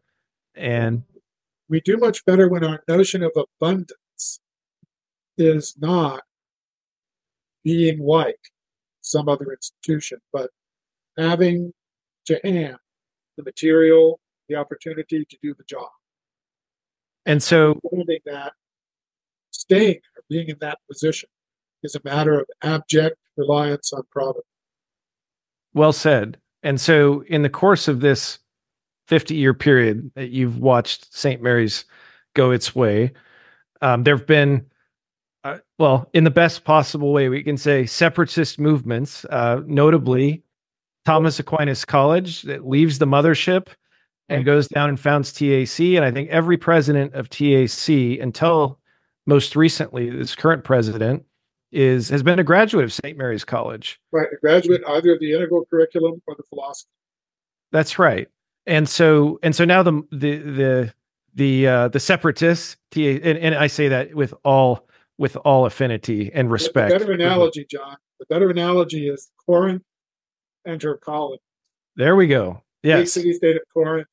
and 0.56 1.04
we 1.70 1.82
do 1.82 1.98
much 1.98 2.26
better 2.26 2.50
when 2.50 2.64
our 2.64 2.82
notion 2.88 3.24
of 3.24 3.32
abundance 3.36 4.40
is 5.38 5.76
not 5.80 6.24
being 7.64 8.00
like 8.00 8.40
some 9.02 9.28
other 9.28 9.52
institution, 9.52 10.20
but 10.32 10.50
having 11.18 11.74
to 12.26 12.40
hand 12.44 12.78
the 13.38 13.44
material, 13.44 14.20
the 14.48 14.56
opportunity 14.56 15.26
to 15.26 15.38
do 15.42 15.54
the 15.58 15.64
job. 15.64 15.90
And 17.26 17.42
so 17.42 17.80
that 18.26 18.54
staying 19.52 20.00
or 20.18 20.24
being 20.30 20.50
in 20.50 20.58
that 20.62 20.80
position 20.90 21.30
is 21.84 21.96
a 21.96 22.02
matter 22.04 22.40
of 22.40 22.46
abject 22.64 23.18
reliance 23.38 23.94
on 23.94 24.04
providence. 24.12 24.46
Well 25.74 25.94
said. 25.94 26.38
And 26.64 26.80
so 26.80 27.24
in 27.28 27.42
the 27.42 27.50
course 27.50 27.88
of 27.88 28.02
this 28.02 28.40
50 29.08 29.36
year 29.36 29.54
period 29.54 30.12
that 30.16 30.30
you've 30.30 30.58
watched 30.60 31.14
St. 31.14 31.42
Mary's 31.42 31.86
go 32.34 32.52
its 32.52 32.76
way, 32.76 33.12
um, 33.82 34.04
there 34.04 34.16
have 34.16 34.28
been, 34.28 34.66
uh, 35.44 35.58
well, 35.80 36.10
in 36.14 36.24
the 36.24 36.30
best 36.30 36.64
possible 36.64 37.12
way, 37.12 37.30
we 37.30 37.44
can 37.44 37.58
say 37.58 37.86
separatist 37.86 38.60
movements, 38.60 39.26
uh, 39.26 39.62
notably 39.66 40.44
Thomas 41.06 41.40
Aquinas 41.40 41.84
College 41.84 42.44
that 42.44 42.68
leaves 42.68 43.00
the 43.00 43.08
mothership 43.08 43.68
and 44.30 44.46
goes 44.46 44.68
down 44.68 44.90
and 44.90 45.00
founds 45.00 45.34
TAC. 45.34 45.80
And 45.80 46.06
I 46.06 46.12
think 46.12 46.30
every 46.30 46.58
president 46.58 47.14
of 47.16 47.30
TAC 47.30 47.90
until 48.22 48.80
most 49.26 49.56
recently, 49.56 50.10
this 50.10 50.36
current 50.36 50.64
president, 50.64 51.26
is 51.72 52.10
has 52.10 52.24
been 52.24 52.40
a 52.40 52.44
graduate 52.44 52.84
of 52.84 52.94
St. 52.94 53.18
Mary's 53.18 53.46
College. 53.46 54.00
Right, 54.12 54.28
a 54.32 54.38
graduate 54.38 54.82
either 54.88 55.14
of 55.14 55.20
the 55.20 55.34
integral 55.34 55.66
curriculum 55.70 56.22
or 56.28 56.36
the 56.36 56.44
philosophy. 56.44 56.90
That's 57.72 57.98
right. 57.98 58.28
And 58.66 58.88
so 58.88 59.40
and 59.44 59.56
so 59.56 59.66
now 59.66 59.84
the 59.84 60.02
the 60.12 60.38
the 60.38 60.94
the 61.34 61.68
uh, 61.68 61.88
the 61.88 62.00
separatists, 62.00 62.78
and, 62.96 63.38
and 63.38 63.56
I 63.56 63.68
say 63.68 63.88
that 63.88 64.14
with 64.14 64.34
all 64.44 64.88
with 65.18 65.36
all 65.38 65.66
affinity 65.66 66.32
and 66.34 66.52
respect. 66.52 66.92
The 66.92 67.00
better 67.00 67.12
analogy, 67.14 67.66
John. 67.70 67.96
The 68.20 68.26
better 68.28 68.50
analogy 68.50 69.08
is 69.08 69.32
Corinth 69.46 69.84
and 70.66 70.82
her 70.84 70.98
colony. 70.98 71.42
There 71.96 72.16
we 72.16 72.28
go. 72.28 72.64
Yes. 72.84 73.14
The 73.14 73.22
city 73.22 73.34
state 73.34 73.56
of 73.56 73.62
Corinth 73.74 74.08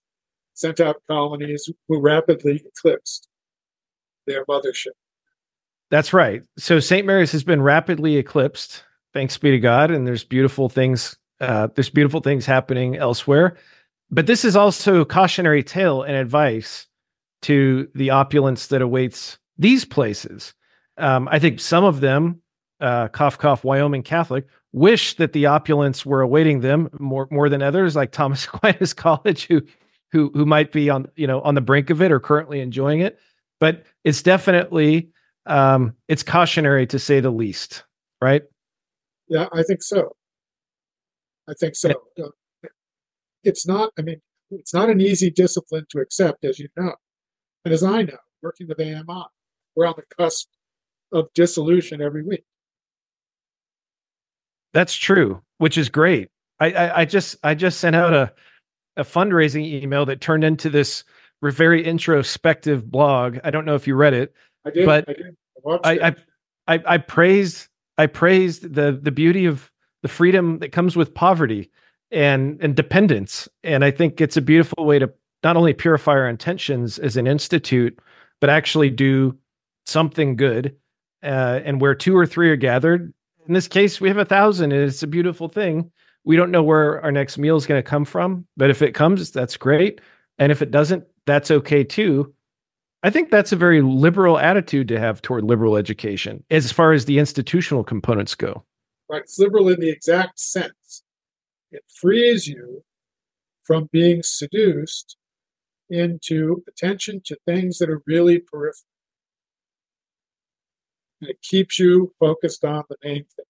sent 0.55 0.81
out 0.81 1.03
colonies 1.09 1.71
who 1.89 2.01
rapidly 2.01 2.63
eclipsed 2.67 3.29
their 4.27 4.45
mothership. 4.47 4.89
That's 5.91 6.13
right. 6.13 6.43
So 6.59 6.81
St. 6.81 7.07
Mary's 7.07 7.33
has 7.33 7.45
been 7.45 7.63
rapidly 7.63 8.17
eclipsed, 8.17 8.85
thanks 9.15 9.39
be 9.39 9.51
to 9.51 9.59
God, 9.59 9.91
and 9.91 10.07
there's 10.07 10.25
beautiful 10.25 10.69
things. 10.69 11.17
Uh, 11.41 11.69
there's 11.75 11.91
beautiful 11.91 12.21
things 12.21 12.45
happening 12.45 12.97
elsewhere, 12.97 13.57
but 14.11 14.27
this 14.27 14.45
is 14.45 14.57
also 14.57 15.01
a 15.01 15.07
cautionary 15.07 15.63
tale 15.63 16.03
and 16.03 16.17
advice 16.17 16.87
to 17.43 17.89
the 17.95 18.11
opulence 18.11 18.67
that 18.67 18.83
awaits 18.83 19.39
these 19.57 19.85
places. 19.85 20.53
Um, 20.97 21.29
I 21.31 21.39
think 21.39 21.61
some 21.61 21.85
of 21.85 22.01
them, 22.01 22.43
uh, 22.81 23.09
cough 23.09 23.39
cough, 23.39 23.65
Wyoming 23.65 24.03
Catholic, 24.03 24.47
wish 24.73 25.15
that 25.15 25.33
the 25.33 25.47
opulence 25.47 26.05
were 26.05 26.21
awaiting 26.21 26.61
them 26.61 26.89
more 26.99 27.29
more 27.31 27.49
than 27.49 27.63
others, 27.63 27.97
like 27.97 28.13
Thomas 28.13 28.45
Aquinas 28.53 28.93
College, 28.93 29.47
who 29.47 29.63
who 30.11 30.31
who 30.35 30.45
might 30.45 30.73
be 30.73 30.91
on 30.91 31.07
you 31.17 31.27
know 31.27 31.41
on 31.43 31.55
the 31.55 31.61
brink 31.61 31.91
of 31.91 32.03
it 32.03 32.13
or 32.13 32.21
currently 32.21 32.61
enjoying 32.61 33.01
it. 33.01 33.19
But 33.61 33.85
it's 34.05 34.23
definitely 34.23 35.11
um, 35.49 35.95
it's 36.09 36.23
cautionary 36.23 36.87
to 36.89 36.99
say 36.99 37.21
the 37.21 37.31
least, 37.31 37.85
right? 38.23 38.43
Yeah, 39.29 39.47
I 39.53 39.63
think 39.63 39.83
so. 39.83 40.15
I 41.49 41.55
think 41.55 41.75
so. 41.75 41.93
It's 43.45 43.67
not. 43.67 43.93
I 43.99 44.03
mean, 44.03 44.21
it's 44.51 44.75
not 44.75 44.91
an 44.91 45.01
easy 45.01 45.31
discipline 45.31 45.87
to 45.91 46.01
accept, 46.01 46.45
as 46.45 46.59
you 46.59 46.69
know, 46.77 46.95
and 47.65 47.73
as 47.73 47.83
I 47.83 48.03
know, 48.03 48.19
working 48.43 48.69
with 48.69 48.81
AMI, 48.81 49.25
we're 49.75 49.87
on 49.87 49.95
the 49.97 50.05
cusp 50.17 50.49
of 51.13 51.29
dissolution 51.35 52.03
every 52.03 52.23
week. 52.23 52.45
That's 54.75 54.95
true, 54.95 55.43
which 55.59 55.79
is 55.79 55.89
great. 55.89 56.29
I, 56.61 56.73
I, 56.73 57.01
I 57.01 57.05
just 57.05 57.37
I 57.43 57.55
just 57.55 57.81
sent 57.81 57.97
out 57.97 58.13
a 58.13 58.33
a 58.97 59.05
fundraising 59.05 59.65
email 59.65 60.05
that 60.07 60.21
turned 60.21 60.45
into 60.45 60.69
this 60.69 61.05
very 61.43 61.85
introspective 61.85 62.91
blog. 62.91 63.39
I 63.45 63.51
don't 63.51 63.65
know 63.65 63.77
if 63.77 63.87
you 63.87 63.95
read 63.95 64.13
it, 64.13 64.35
I 64.69 64.71
did, 64.71 64.87
but 64.87 65.09
I 65.09 65.13
did. 65.13 65.37
I, 65.67 65.79
I, 65.91 66.07
I, 66.09 66.15
I, 66.75 66.83
I 66.87 66.99
praised 66.99 67.69
I 67.97 68.07
praised 68.07 68.75
the 68.75 68.99
the 69.01 69.11
beauty 69.11 69.47
of 69.47 69.71
the 70.03 70.09
freedom 70.09 70.59
that 70.61 70.73
comes 70.73 70.97
with 70.97 71.15
poverty 71.15 71.71
and 72.11 72.59
and 72.63 72.77
dependence, 72.77 73.49
and 73.65 73.85
I 73.85 73.91
think 73.91 74.21
it's 74.21 74.37
a 74.37 74.43
beautiful 74.43 74.87
way 74.87 74.99
to 74.99 75.13
not 75.43 75.57
only 75.57 75.73
purify 75.73 76.13
our 76.13 76.29
intentions 76.29 76.99
as 76.99 77.17
an 77.17 77.27
institute, 77.27 77.99
but 78.41 78.51
actually 78.51 78.91
do 78.91 79.37
something 79.87 80.37
good. 80.37 80.77
Uh, 81.23 81.61
and 81.65 81.81
where 81.81 81.97
two 81.97 82.17
or 82.17 82.27
three 82.27 82.49
are 82.49 82.57
gathered, 82.57 83.13
in 83.49 83.55
this 83.55 83.67
case, 83.67 84.01
we 84.01 84.09
have 84.09 84.19
a 84.19 84.25
thousand, 84.25 84.73
and 84.73 84.83
it's 84.83 85.03
a 85.03 85.07
beautiful 85.07 85.49
thing. 85.49 85.91
We 86.25 86.37
don't 86.37 86.53
know 86.53 86.63
where 86.63 87.03
our 87.03 87.11
next 87.11 87.39
meal 87.39 87.57
is 87.57 87.67
going 87.67 87.83
to 87.83 87.89
come 87.91 88.05
from, 88.05 88.47
but 88.57 88.71
if 88.71 88.83
it 88.83 88.93
comes, 88.93 89.31
that's 89.31 89.57
great. 89.57 90.01
And 90.39 90.53
if 90.53 90.63
it 90.63 90.71
doesn't, 90.71 91.05
that's 91.27 91.51
okay 91.51 91.83
too. 91.83 92.33
I 93.03 93.11
think 93.11 93.31
that's 93.31 93.53
a 93.53 93.57
very 93.57 93.81
liberal 93.81 94.39
attitude 94.39 94.89
to 94.89 94.99
have 94.99 95.23
toward 95.23 95.45
liberal 95.45 95.77
education 95.77 96.45
as 96.51 96.73
far 96.73 96.93
as 96.93 97.05
the 97.05 97.19
institutional 97.19 97.85
components 97.85 98.35
go. 98.35 98.65
Right. 99.09 99.23
It's 99.23 99.39
liberal 99.39 99.69
in 99.69 99.81
the 99.81 99.89
exact 99.89 100.41
sense. 100.41 101.05
It 101.71 101.85
frees 101.89 102.49
you 102.49 102.83
from 103.65 103.89
being 103.93 104.23
seduced 104.23 105.17
into 105.91 106.63
attention 106.67 107.21
to 107.27 107.37
things 107.47 107.79
that 107.79 107.89
are 107.89 108.03
really 108.07 108.41
peripheral. 108.41 108.83
And 111.21 111.31
it 111.31 111.41
keeps 111.43 111.79
you 111.79 112.15
focused 112.19 112.65
on 112.65 112.85
the 112.89 112.97
main 113.05 113.25
thing. 113.37 113.45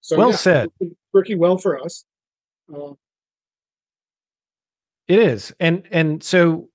So, 0.00 0.16
well 0.18 0.30
yeah, 0.30 0.36
said. 0.36 0.68
Working 1.12 1.38
well 1.38 1.58
for 1.58 1.80
us. 1.80 2.04
Um, 2.72 2.96
it 5.08 5.18
is, 5.18 5.54
and 5.60 5.84
and 5.90 6.22
so, 6.22 6.68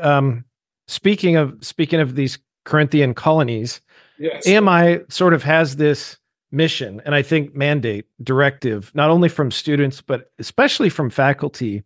um, 0.00 0.44
speaking 0.86 1.36
of 1.36 1.56
speaking 1.60 2.00
of 2.00 2.14
these 2.14 2.38
Corinthian 2.64 3.14
colonies, 3.14 3.80
yes. 4.18 4.46
AMI 4.46 5.00
sort 5.08 5.34
of 5.34 5.42
has 5.42 5.76
this 5.76 6.18
mission, 6.52 7.02
and 7.04 7.14
I 7.14 7.22
think 7.22 7.54
mandate, 7.54 8.06
directive, 8.22 8.92
not 8.94 9.10
only 9.10 9.28
from 9.28 9.50
students 9.50 10.00
but 10.00 10.30
especially 10.38 10.88
from 10.88 11.10
faculty, 11.10 11.82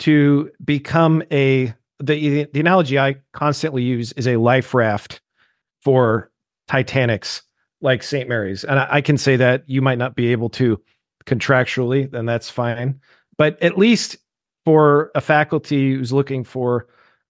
to 0.00 0.50
become 0.64 1.22
a 1.32 1.74
the 2.00 2.44
the 2.52 2.60
analogy 2.60 2.98
I 2.98 3.16
constantly 3.32 3.82
use 3.82 4.12
is 4.12 4.28
a 4.28 4.36
life 4.36 4.74
raft 4.74 5.20
for 5.82 6.30
Titanics 6.68 7.42
like 7.80 8.02
St. 8.02 8.28
Mary's, 8.28 8.64
and 8.64 8.78
I, 8.78 8.88
I 8.90 9.00
can 9.00 9.18
say 9.18 9.36
that 9.36 9.64
you 9.66 9.82
might 9.82 9.98
not 9.98 10.14
be 10.14 10.32
able 10.32 10.48
to 10.50 10.80
contractually, 11.26 12.10
then 12.10 12.26
that's 12.26 12.48
fine, 12.48 13.00
but 13.36 13.60
at 13.62 13.78
least 13.78 14.16
for 14.64 15.10
a 15.14 15.20
faculty 15.20 15.94
who's 15.94 16.12
looking 16.12 16.44
for 16.44 16.86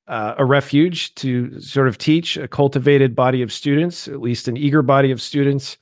uh, 0.07 0.35
a 0.39 0.45
refuge 0.45 1.15
to 1.17 1.59
sort 1.61 1.89
of 1.89 1.99
teach 1.99 2.37
a 2.37 2.49
cultivated 2.49 3.15
body 3.15 3.43
of 3.43 3.53
students, 3.53 4.07
at 4.07 4.21
least 4.21 4.49
an 4.49 4.57
eager 4.57 4.83
body 4.83 5.11
of 5.11 5.21
students 5.21 5.79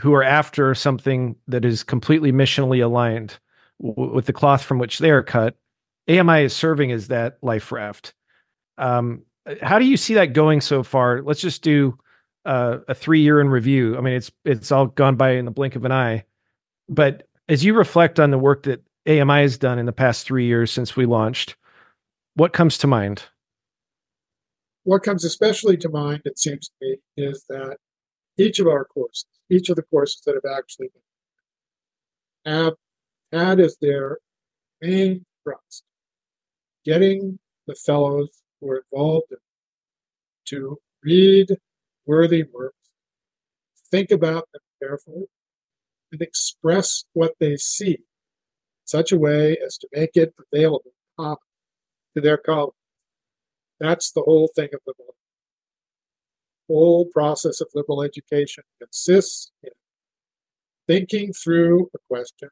who 0.00 0.12
are 0.14 0.22
after 0.22 0.74
something 0.74 1.34
that 1.48 1.64
is 1.64 1.82
completely 1.82 2.32
missionally 2.32 2.84
aligned 2.84 3.38
w- 3.80 4.14
with 4.14 4.26
the 4.26 4.32
cloth 4.32 4.62
from 4.62 4.78
which 4.78 4.98
they 4.98 5.10
are 5.10 5.22
cut. 5.22 5.56
AMI 6.08 6.44
is 6.44 6.54
serving 6.54 6.92
as 6.92 7.08
that 7.08 7.38
life 7.42 7.72
raft. 7.72 8.14
Um, 8.78 9.22
how 9.62 9.78
do 9.78 9.86
you 9.86 9.96
see 9.96 10.14
that 10.14 10.34
going 10.34 10.60
so 10.60 10.82
far? 10.82 11.22
Let's 11.22 11.40
just 11.40 11.62
do 11.62 11.98
uh, 12.44 12.78
a 12.88 12.94
three 12.94 13.20
year 13.20 13.40
in 13.40 13.48
review. 13.48 13.96
I 13.96 14.00
mean, 14.00 14.14
it's 14.14 14.30
it's 14.44 14.70
all 14.70 14.86
gone 14.86 15.16
by 15.16 15.32
in 15.32 15.46
the 15.46 15.50
blink 15.50 15.76
of 15.76 15.84
an 15.84 15.92
eye. 15.92 16.24
But 16.88 17.26
as 17.48 17.64
you 17.64 17.74
reflect 17.74 18.20
on 18.20 18.30
the 18.30 18.38
work 18.38 18.64
that 18.64 18.82
AMI 19.06 19.42
has 19.42 19.56
done 19.56 19.78
in 19.78 19.86
the 19.86 19.92
past 19.92 20.26
three 20.26 20.46
years 20.46 20.72
since 20.72 20.96
we 20.96 21.06
launched, 21.06 21.56
what 22.34 22.52
comes 22.52 22.76
to 22.78 22.86
mind? 22.86 23.24
What 24.82 25.02
comes 25.02 25.24
especially 25.24 25.76
to 25.78 25.88
mind, 25.88 26.22
it 26.24 26.38
seems 26.38 26.68
to 26.68 26.74
me, 26.80 26.96
is 27.16 27.44
that 27.48 27.76
each 28.36 28.58
of 28.58 28.66
our 28.66 28.84
courses, 28.84 29.26
each 29.48 29.68
of 29.70 29.76
the 29.76 29.82
courses 29.82 30.22
that 30.26 30.34
have 30.34 30.56
actually 30.58 30.88
been, 32.44 32.52
have 32.52 32.74
had 33.32 33.60
as 33.60 33.76
their 33.80 34.18
main 34.80 35.24
thrust 35.42 35.84
getting 36.84 37.38
the 37.66 37.74
fellows 37.74 38.42
who 38.60 38.70
are 38.70 38.84
involved 38.92 39.30
in, 39.30 39.38
to 40.46 40.78
read 41.02 41.48
worthy 42.06 42.44
works, 42.52 42.76
think 43.90 44.10
about 44.10 44.48
them 44.52 44.62
carefully, 44.80 45.26
and 46.12 46.22
express 46.22 47.04
what 47.12 47.34
they 47.40 47.56
see 47.56 47.98
such 48.86 49.12
a 49.12 49.18
way 49.18 49.58
as 49.64 49.76
to 49.78 49.88
make 49.92 50.10
it 50.14 50.34
available 50.52 50.92
to 51.18 52.20
their 52.20 52.38
colleagues. 52.38 52.74
That's 53.78 54.12
the 54.12 54.22
whole 54.22 54.48
thing 54.56 54.68
of 54.72 54.80
liberal. 54.86 55.14
The 56.68 56.74
whole 56.74 57.04
process 57.06 57.60
of 57.60 57.68
liberal 57.74 58.02
education 58.02 58.64
consists 58.80 59.52
in 59.62 59.70
thinking 60.86 61.32
through 61.32 61.90
a 61.94 61.98
question 62.08 62.48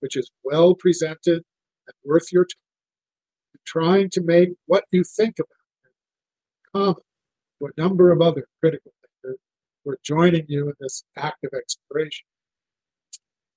which 0.00 0.16
is 0.16 0.30
well 0.44 0.74
presented 0.74 1.42
and 1.86 1.94
worth 2.04 2.30
your 2.30 2.44
time, 2.44 3.60
trying 3.66 4.10
to 4.10 4.22
make 4.22 4.50
what 4.66 4.84
you 4.92 5.02
think 5.02 5.36
about 5.38 5.48
it 5.84 5.92
common 6.74 7.02
to 7.58 7.66
a 7.66 7.80
number 7.80 8.12
of 8.12 8.20
other 8.20 8.46
critical 8.60 8.92
thinkers 9.00 9.40
who 9.82 9.90
are 9.92 9.98
joining 10.04 10.44
you 10.46 10.68
in 10.68 10.74
this 10.78 11.04
active 11.16 11.50
exploration. 11.56 12.26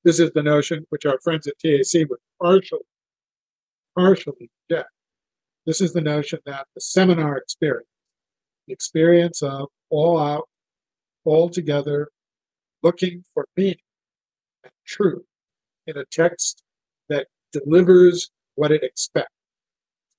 This 0.04 0.20
is 0.20 0.32
the 0.32 0.44
notion 0.44 0.86
which 0.89 1.06
our 1.06 1.20
friends 1.20 1.48
at 1.48 1.60
TAC 1.60 2.10
would 2.10 2.20
partially, 2.42 2.80
partially 3.96 4.50
reject. 4.70 4.89
This 5.66 5.82
is 5.82 5.94
the 5.94 6.01
notion 6.01 6.39
that 6.46 6.68
the 6.75 6.82
seminar 6.82 7.38
experience, 7.38 7.89
the 8.68 8.74
experience 8.74 9.42
of 9.42 9.68
all 9.89 10.18
out, 10.18 10.48
all 11.25 11.50
together, 11.50 12.10
looking 12.84 13.25
for 13.34 13.48
meaning 13.58 13.75
and 14.63 14.72
truth 14.86 15.25
in 15.88 15.98
a 15.98 16.06
text 16.06 16.63
that 17.10 17.27
delivers 17.51 18.30
what 18.56 18.72
it 18.72 18.84
expects. 18.84 19.34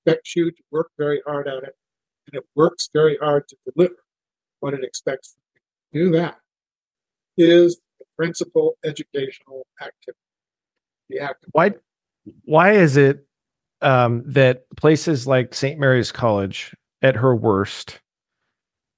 Expects 0.05 0.35
you 0.35 0.51
to 0.51 0.63
work 0.71 0.91
very 0.97 1.21
hard 1.25 1.47
at 1.47 1.63
it, 1.63 1.75
and 2.27 2.39
it 2.39 2.45
works 2.55 2.89
very 2.93 3.17
hard 3.17 3.47
to 3.47 3.55
deliver 3.73 3.95
what 4.59 4.73
it 4.73 4.83
expects 4.83 5.33
from 5.33 5.41
you. 5.93 6.05
Do 6.05 6.17
that 6.17 6.37
is 7.37 7.79
principal 8.19 8.77
educational 8.83 9.65
activity. 9.81 10.19
The. 11.09 11.33
Why? 11.53 11.71
Why 12.43 12.73
is 12.73 12.97
it 12.97 13.25
um, 13.81 14.23
that 14.25 14.65
places 14.75 15.25
like 15.25 15.55
St. 15.55 15.79
Mary's 15.79 16.11
College, 16.11 16.75
at 17.01 17.15
her 17.15 17.35
worst, 17.35 18.01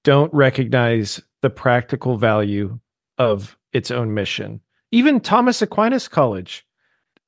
don't 0.04 0.34
recognize 0.34 1.22
the 1.42 1.50
practical 1.50 2.18
value 2.18 2.80
of 3.18 3.58
its 3.74 3.92
own 3.92 4.14
mission. 4.14 4.62
Even 4.92 5.20
Thomas 5.20 5.62
Aquinas 5.62 6.08
College. 6.08 6.66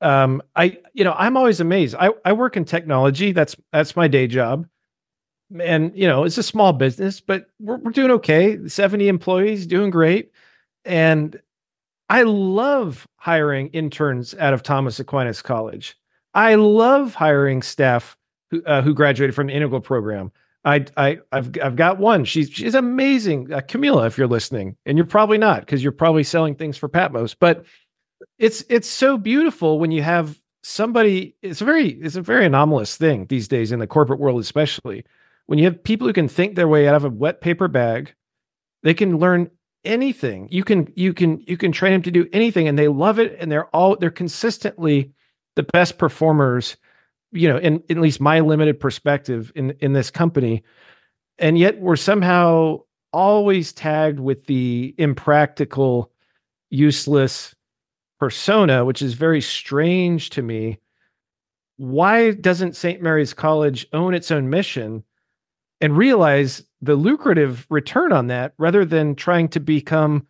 Um, 0.00 0.42
I, 0.56 0.78
you 0.92 1.04
know, 1.04 1.14
I'm 1.16 1.36
always 1.36 1.60
amazed. 1.60 1.94
I, 1.98 2.10
I 2.24 2.32
work 2.32 2.56
in 2.56 2.64
technology. 2.64 3.32
That's 3.32 3.56
that's 3.72 3.96
my 3.96 4.08
day 4.08 4.26
job, 4.26 4.66
and 5.58 5.96
you 5.96 6.06
know, 6.06 6.24
it's 6.24 6.36
a 6.36 6.42
small 6.42 6.72
business, 6.74 7.20
but 7.20 7.46
we're 7.58 7.78
we're 7.78 7.92
doing 7.92 8.10
okay. 8.10 8.58
70 8.66 9.08
employees, 9.08 9.66
doing 9.66 9.90
great, 9.90 10.32
and 10.84 11.40
I 12.08 12.22
love 12.22 13.06
hiring 13.16 13.68
interns 13.68 14.34
out 14.34 14.54
of 14.54 14.62
Thomas 14.62 15.00
Aquinas 15.00 15.42
College. 15.42 15.96
I 16.34 16.56
love 16.56 17.14
hiring 17.14 17.62
staff 17.62 18.16
who 18.50 18.62
uh, 18.64 18.82
who 18.82 18.94
graduated 18.94 19.34
from 19.34 19.46
the 19.46 19.54
Integral 19.54 19.80
program. 19.80 20.30
I 20.64 20.86
I 20.96 21.18
I've 21.32 21.56
I've 21.62 21.76
got 21.76 21.98
one. 21.98 22.24
She's 22.24 22.50
she's 22.50 22.74
amazing, 22.74 23.52
uh, 23.52 23.60
Camila. 23.60 24.06
If 24.06 24.18
you're 24.18 24.26
listening, 24.26 24.76
and 24.86 24.98
you're 24.98 25.06
probably 25.06 25.38
not 25.38 25.60
because 25.60 25.82
you're 25.82 25.92
probably 25.92 26.24
selling 26.24 26.54
things 26.54 26.76
for 26.76 26.88
Patmos, 26.88 27.34
but 27.34 27.64
it's 28.38 28.64
it's 28.68 28.88
so 28.88 29.16
beautiful 29.16 29.78
when 29.78 29.90
you 29.90 30.02
have 30.02 30.40
somebody. 30.62 31.34
It's 31.42 31.60
a 31.60 31.64
very 31.64 31.88
it's 31.88 32.16
a 32.16 32.22
very 32.22 32.44
anomalous 32.46 32.96
thing 32.96 33.26
these 33.26 33.48
days 33.48 33.72
in 33.72 33.78
the 33.78 33.86
corporate 33.86 34.20
world, 34.20 34.40
especially 34.40 35.04
when 35.46 35.58
you 35.58 35.64
have 35.66 35.82
people 35.82 36.06
who 36.06 36.12
can 36.12 36.28
think 36.28 36.54
their 36.54 36.68
way 36.68 36.88
out 36.88 36.94
of 36.94 37.04
a 37.04 37.10
wet 37.10 37.40
paper 37.40 37.68
bag. 37.68 38.14
They 38.82 38.94
can 38.94 39.18
learn 39.18 39.50
anything. 39.84 40.48
You 40.50 40.64
can 40.64 40.92
you 40.96 41.12
can 41.12 41.42
you 41.46 41.56
can 41.56 41.72
train 41.72 41.92
them 41.92 42.02
to 42.02 42.10
do 42.10 42.28
anything, 42.32 42.68
and 42.68 42.78
they 42.78 42.88
love 42.88 43.18
it, 43.18 43.36
and 43.38 43.50
they're 43.50 43.66
all 43.68 43.96
they're 43.96 44.10
consistently 44.10 45.12
the 45.56 45.62
best 45.62 45.98
performers 45.98 46.76
you 47.34 47.48
know 47.48 47.58
in, 47.58 47.82
in 47.88 47.98
at 47.98 48.02
least 48.02 48.20
my 48.20 48.40
limited 48.40 48.80
perspective 48.80 49.52
in 49.54 49.72
in 49.80 49.92
this 49.92 50.10
company 50.10 50.62
and 51.38 51.58
yet 51.58 51.78
we're 51.80 51.96
somehow 51.96 52.78
always 53.12 53.72
tagged 53.72 54.20
with 54.20 54.46
the 54.46 54.94
impractical 54.98 56.10
useless 56.70 57.54
persona 58.18 58.84
which 58.84 59.02
is 59.02 59.14
very 59.14 59.40
strange 59.40 60.30
to 60.30 60.42
me 60.42 60.78
why 61.76 62.30
doesn't 62.32 62.76
st 62.76 63.02
mary's 63.02 63.34
college 63.34 63.86
own 63.92 64.14
its 64.14 64.30
own 64.30 64.48
mission 64.48 65.02
and 65.80 65.96
realize 65.96 66.62
the 66.80 66.94
lucrative 66.94 67.66
return 67.70 68.12
on 68.12 68.28
that 68.28 68.54
rather 68.58 68.84
than 68.84 69.14
trying 69.14 69.48
to 69.48 69.60
become 69.60 70.26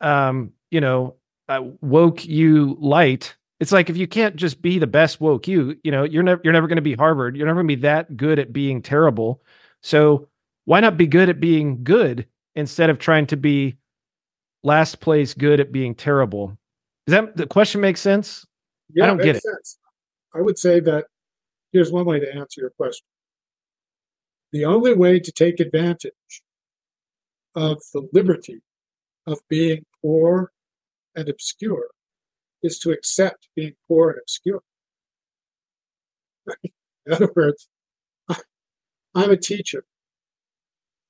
um 0.00 0.52
you 0.70 0.80
know 0.80 1.14
uh, 1.48 1.62
woke 1.80 2.24
you 2.24 2.76
light 2.80 3.36
it's 3.60 3.72
like 3.72 3.90
if 3.90 3.96
you 3.96 4.06
can't 4.06 4.36
just 4.36 4.62
be 4.62 4.78
the 4.78 4.86
best 4.86 5.20
woke 5.20 5.48
you, 5.48 5.76
you 5.82 5.90
know, 5.90 6.04
you're 6.04 6.22
never 6.22 6.40
you're 6.44 6.52
never 6.52 6.68
going 6.68 6.76
to 6.76 6.82
be 6.82 6.94
Harvard. 6.94 7.36
You're 7.36 7.46
never 7.46 7.58
going 7.62 7.68
to 7.68 7.76
be 7.76 7.82
that 7.82 8.16
good 8.16 8.38
at 8.38 8.52
being 8.52 8.82
terrible. 8.82 9.42
So 9.82 10.28
why 10.64 10.80
not 10.80 10.96
be 10.96 11.06
good 11.06 11.28
at 11.28 11.40
being 11.40 11.82
good 11.82 12.26
instead 12.54 12.90
of 12.90 12.98
trying 12.98 13.26
to 13.28 13.36
be 13.36 13.76
last 14.62 15.00
place 15.00 15.34
good 15.34 15.60
at 15.60 15.72
being 15.72 15.94
terrible? 15.94 16.56
Does 17.06 17.12
that 17.12 17.36
the 17.36 17.46
question 17.46 17.80
make 17.80 17.96
sense? 17.96 18.46
Yeah, 18.94 19.04
I 19.04 19.06
don't 19.08 19.18
get 19.22 19.36
it. 19.36 19.42
Sense. 19.42 19.78
I 20.34 20.40
would 20.40 20.58
say 20.58 20.78
that 20.80 21.06
here's 21.72 21.90
one 21.90 22.04
way 22.04 22.20
to 22.20 22.34
answer 22.34 22.60
your 22.60 22.70
question. 22.70 23.06
The 24.52 24.64
only 24.64 24.94
way 24.94 25.20
to 25.20 25.32
take 25.32 25.60
advantage 25.60 26.42
of 27.54 27.78
the 27.92 28.08
liberty 28.12 28.62
of 29.26 29.40
being 29.48 29.84
poor 30.00 30.52
and 31.14 31.28
obscure 31.28 31.88
is 32.62 32.78
to 32.80 32.90
accept 32.90 33.48
being 33.54 33.74
poor 33.86 34.10
and 34.10 34.20
obscure. 34.20 34.62
In 36.64 37.12
other 37.12 37.30
words, 37.34 37.68
I'm 39.14 39.30
a 39.30 39.36
teacher. 39.36 39.84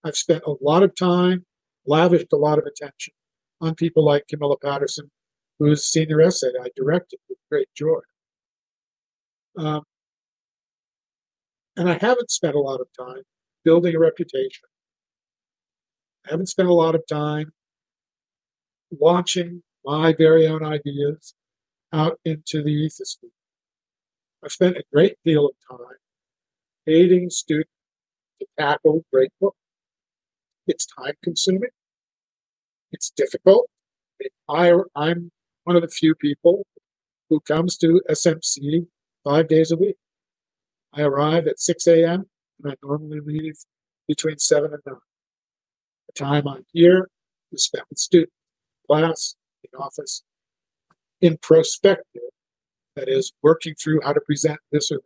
I've 0.04 0.16
spent 0.16 0.44
a 0.46 0.54
lot 0.60 0.82
of 0.82 0.94
time, 0.94 1.44
lavished 1.86 2.32
a 2.32 2.36
lot 2.36 2.58
of 2.58 2.64
attention 2.64 3.12
on 3.60 3.74
people 3.74 4.04
like 4.04 4.28
Camilla 4.28 4.56
Patterson, 4.58 5.10
whose 5.58 5.84
senior 5.84 6.20
essay 6.20 6.52
I 6.60 6.68
directed 6.76 7.18
with 7.28 7.38
great 7.50 7.68
joy. 7.74 8.00
Um, 9.56 9.82
and 11.78 11.88
I 11.88 11.96
haven't 11.96 12.30
spent 12.30 12.56
a 12.56 12.60
lot 12.60 12.80
of 12.80 12.88
time 12.98 13.22
building 13.64 13.94
a 13.94 14.00
reputation. 14.00 14.64
I 16.26 16.32
haven't 16.32 16.48
spent 16.48 16.68
a 16.68 16.74
lot 16.74 16.96
of 16.96 17.06
time 17.08 17.52
launching 19.00 19.62
my 19.84 20.12
very 20.12 20.46
own 20.48 20.64
ideas 20.64 21.34
out 21.92 22.18
into 22.24 22.62
the 22.64 22.86
ethosphere. 22.86 23.30
I've 24.44 24.52
spent 24.52 24.76
a 24.76 24.82
great 24.92 25.16
deal 25.24 25.46
of 25.46 25.52
time 25.70 25.96
aiding 26.88 27.30
students 27.30 27.70
to 28.40 28.46
tackle 28.58 29.04
great 29.12 29.30
books. 29.40 29.56
It's 30.66 30.86
time 30.86 31.14
consuming. 31.22 31.70
It's 32.90 33.10
difficult. 33.10 33.70
I, 34.48 34.72
I'm 34.96 35.30
one 35.62 35.76
of 35.76 35.82
the 35.82 35.88
few 35.88 36.16
people 36.16 36.66
who 37.30 37.38
comes 37.40 37.76
to 37.78 38.02
SMC 38.10 38.86
five 39.22 39.46
days 39.46 39.70
a 39.70 39.76
week. 39.76 39.96
I 40.94 41.02
arrive 41.02 41.46
at 41.46 41.60
6 41.60 41.86
a.m. 41.86 42.26
and 42.62 42.72
I 42.72 42.76
normally 42.82 43.20
leave 43.20 43.56
between 44.06 44.38
7 44.38 44.72
and 44.72 44.82
9. 44.86 44.96
The 46.06 46.12
time 46.12 46.48
I'm 46.48 46.64
here 46.72 47.08
is 47.52 47.64
spent 47.64 47.84
with 47.88 47.98
students, 47.98 48.32
class, 48.86 49.34
in 49.64 49.78
office, 49.78 50.22
in 51.20 51.36
prospective, 51.38 52.22
that 52.96 53.08
is, 53.08 53.32
working 53.42 53.74
through 53.74 54.00
how 54.02 54.12
to 54.12 54.20
present 54.20 54.58
this 54.72 54.90
or 54.90 55.00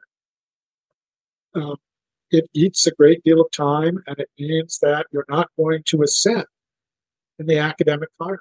that. 1.54 1.60
Um, 1.60 1.76
it 2.30 2.48
eats 2.54 2.86
a 2.86 2.92
great 2.92 3.22
deal 3.24 3.40
of 3.40 3.50
time, 3.50 4.02
and 4.06 4.18
it 4.18 4.30
means 4.38 4.78
that 4.80 5.06
you're 5.12 5.26
not 5.28 5.50
going 5.58 5.82
to 5.86 6.02
ascend 6.02 6.46
in 7.38 7.46
the 7.46 7.58
academic 7.58 8.08
fire. 8.18 8.40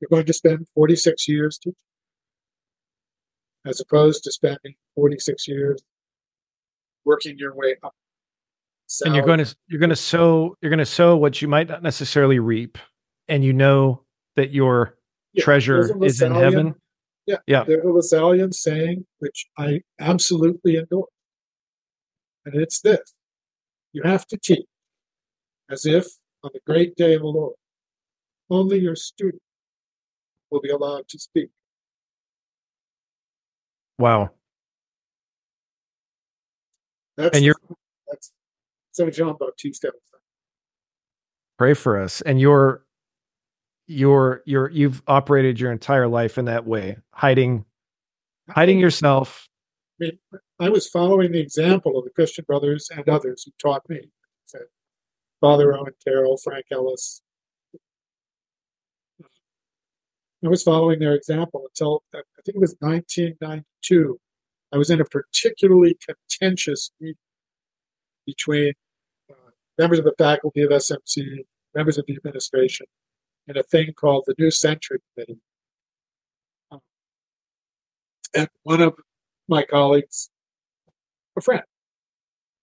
You're 0.00 0.08
going 0.08 0.26
to 0.26 0.32
spend 0.32 0.66
46 0.74 1.28
years 1.28 1.58
teaching, 1.58 1.76
as 3.66 3.80
opposed 3.80 4.24
to 4.24 4.32
spending 4.32 4.74
46 4.94 5.48
years 5.48 5.82
working 7.04 7.36
your 7.38 7.54
way 7.54 7.76
up. 7.82 7.94
and 9.04 9.14
you're 9.14 9.26
going 9.26 9.44
to 9.44 9.56
you're 9.68 9.80
going 9.80 9.90
to 9.90 9.96
sow 9.96 10.56
you're 10.60 10.70
going 10.70 10.78
to 10.78 10.86
sow 10.86 11.16
what 11.16 11.42
you 11.42 11.48
might 11.48 11.68
not 11.68 11.82
necessarily 11.82 12.38
reap, 12.38 12.78
and 13.28 13.44
you 13.44 13.52
know 13.52 14.02
that 14.36 14.52
you're 14.52 14.96
yeah, 15.32 15.44
treasure 15.44 16.04
is 16.04 16.22
in 16.22 16.34
heaven. 16.34 16.74
Yeah, 17.26 17.38
yeah. 17.46 17.64
There's 17.64 17.84
a 17.84 17.88
Lasallian 17.88 18.54
saying 18.54 19.04
which 19.18 19.46
I 19.58 19.80
absolutely 19.98 20.76
endorse, 20.76 21.10
and 22.44 22.54
it's 22.54 22.80
this: 22.80 23.14
you 23.92 24.02
have 24.04 24.26
to 24.28 24.38
teach 24.38 24.66
as 25.68 25.84
if 25.84 26.06
on 26.44 26.50
the 26.54 26.60
great 26.64 26.94
day 26.94 27.14
of 27.14 27.22
the 27.22 27.26
Lord, 27.26 27.54
only 28.50 28.78
your 28.78 28.94
student 28.94 29.42
will 30.50 30.60
be 30.60 30.70
allowed 30.70 31.08
to 31.08 31.18
speak. 31.18 31.50
Wow. 33.98 34.30
That's, 37.16 37.36
and 37.36 37.44
you're 37.44 37.56
that's 38.08 38.32
so 38.92 39.08
John 39.10 39.36
Baptiste. 39.38 39.86
Pray 41.58 41.74
for 41.74 42.00
us. 42.00 42.20
And 42.20 42.40
you're 42.40 42.84
you're 43.86 44.42
you're 44.44 44.70
you've 44.70 45.02
operated 45.06 45.58
your 45.58 45.72
entire 45.72 46.08
life 46.08 46.36
in 46.38 46.44
that 46.46 46.66
way, 46.66 46.98
hiding 47.12 47.64
hiding 48.50 48.78
yourself. 48.78 49.48
I 50.00 50.04
mean, 50.04 50.18
I 50.60 50.68
was 50.68 50.88
following 50.88 51.32
the 51.32 51.40
example 51.40 51.98
of 51.98 52.04
the 52.04 52.10
Christian 52.10 52.44
brothers 52.46 52.88
and 52.94 53.08
others 53.08 53.44
who 53.44 53.52
taught 53.58 53.88
me. 53.88 54.10
Father 55.40 55.74
Owen 55.74 55.92
Carroll, 56.04 56.38
Frank 56.38 56.66
Ellis. 56.70 57.22
I 60.46 60.48
was 60.48 60.62
following 60.62 61.00
their 61.00 61.14
example 61.14 61.64
until 61.68 62.04
I 62.14 62.20
think 62.44 62.54
it 62.54 62.60
was 62.60 62.76
1992. 62.78 64.20
I 64.72 64.78
was 64.78 64.90
in 64.90 65.00
a 65.00 65.04
particularly 65.04 65.98
contentious 66.06 66.92
meeting 67.00 67.16
between 68.24 68.74
uh, 69.28 69.50
members 69.76 69.98
of 69.98 70.04
the 70.04 70.14
faculty 70.16 70.62
of 70.62 70.70
SMC, 70.70 71.46
members 71.74 71.98
of 71.98 72.04
the 72.06 72.14
administration, 72.14 72.86
in 73.48 73.56
a 73.56 73.64
thing 73.64 73.92
called 73.92 74.22
the 74.28 74.36
New 74.38 74.52
Century 74.52 75.00
Committee. 75.14 75.40
Um, 76.70 76.80
and 78.32 78.48
one 78.62 78.80
of 78.80 78.94
my 79.48 79.64
colleagues, 79.64 80.30
a 81.36 81.40
friend, 81.40 81.64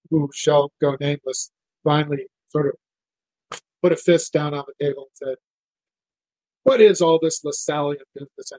who 0.09 0.29
shall 0.33 0.71
go 0.79 0.95
nameless, 1.01 1.51
finally 1.83 2.27
sort 2.47 2.67
of 2.67 3.59
put 3.81 3.91
a 3.91 3.97
fist 3.97 4.31
down 4.31 4.53
on 4.53 4.63
the 4.67 4.85
table 4.85 5.09
and 5.09 5.29
said, 5.29 5.35
What 6.63 6.81
is 6.81 7.01
all 7.01 7.19
this 7.21 7.43
Lasallian 7.43 8.03
business? 8.13 8.51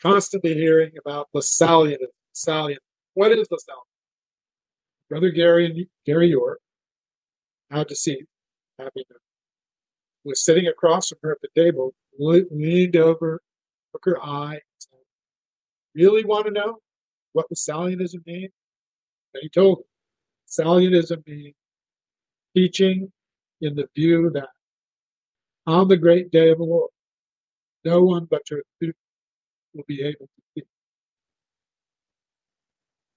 Constantly 0.00 0.54
hearing 0.54 0.92
about 0.98 1.28
Lasallian, 1.34 1.98
Lasallian. 2.34 2.78
What 3.14 3.32
is 3.32 3.48
Lasallian? 3.48 3.92
Brother 5.08 5.30
Gary 5.30 5.66
and 5.66 5.86
Gary 6.06 6.28
York, 6.28 6.58
now 7.70 7.84
deceased, 7.84 8.28
happy 8.78 9.04
to 9.04 9.14
was 10.24 10.44
sitting 10.44 10.68
across 10.68 11.08
from 11.08 11.18
her 11.22 11.32
at 11.32 11.38
the 11.42 11.48
table, 11.60 11.92
leaned 12.18 12.96
over, 12.96 13.40
took 13.92 14.04
her 14.04 14.22
eye, 14.22 14.60
said, 14.78 14.98
Really 15.94 16.24
want 16.24 16.46
to 16.46 16.52
know 16.52 16.78
what 17.32 17.46
Lasallianism 17.50 18.24
means? 18.26 18.52
And 19.34 19.42
he 19.42 19.48
told 19.48 19.78
her, 19.78 20.64
Lasallianism 20.64 21.26
means 21.26 21.54
teaching 22.54 23.10
in 23.60 23.74
the 23.74 23.88
view 23.94 24.30
that 24.34 24.48
on 25.66 25.88
the 25.88 25.96
great 25.96 26.30
day 26.30 26.50
of 26.50 26.58
the 26.58 26.64
Lord, 26.64 26.90
no 27.84 28.02
one 28.02 28.26
but 28.30 28.50
your 28.50 28.62
student 28.76 28.96
will 29.74 29.84
be 29.86 30.02
able 30.02 30.26
to 30.26 30.42
see. 30.56 30.62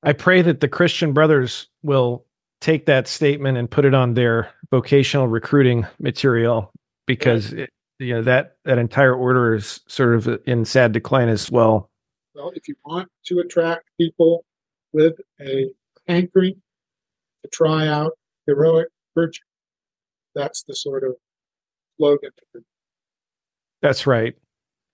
I 0.04 0.13
pray 0.13 0.41
that 0.41 0.60
the 0.60 0.67
Christian 0.67 1.13
brothers 1.13 1.67
will 1.84 2.25
take 2.62 2.86
that 2.86 3.08
statement 3.08 3.58
and 3.58 3.69
put 3.69 3.86
it 3.86 3.93
on 3.93 4.13
their 4.13 4.51
vocational 4.71 5.28
recruiting 5.28 5.86
material 5.99 6.71
because 7.06 7.54
it, 7.54 7.69
you 7.99 8.13
know 8.13 8.21
that 8.23 8.58
that 8.65 8.78
entire 8.78 9.13
order 9.13 9.56
is 9.56 9.82
sort 9.88 10.15
of 10.15 10.39
in 10.45 10.65
sad 10.65 10.91
decline 10.91 11.30
as 11.30 11.51
well. 11.51 11.89
Well, 12.34 12.51
if 12.56 12.67
you 12.67 12.75
want 12.84 13.10
to 13.28 13.39
attract 13.39 13.89
people 13.99 14.43
with 14.93 15.13
a 15.39 15.69
hankering 16.08 16.62
to 17.43 17.49
try 17.51 17.88
out 17.88 18.13
heroic 18.45 18.88
virtue, 19.15 19.43
that's 20.34 20.63
the 20.63 20.75
sort 20.75 21.04
of 21.04 21.15
slogan. 21.97 22.32
That's 23.82 24.06
right. 24.08 24.36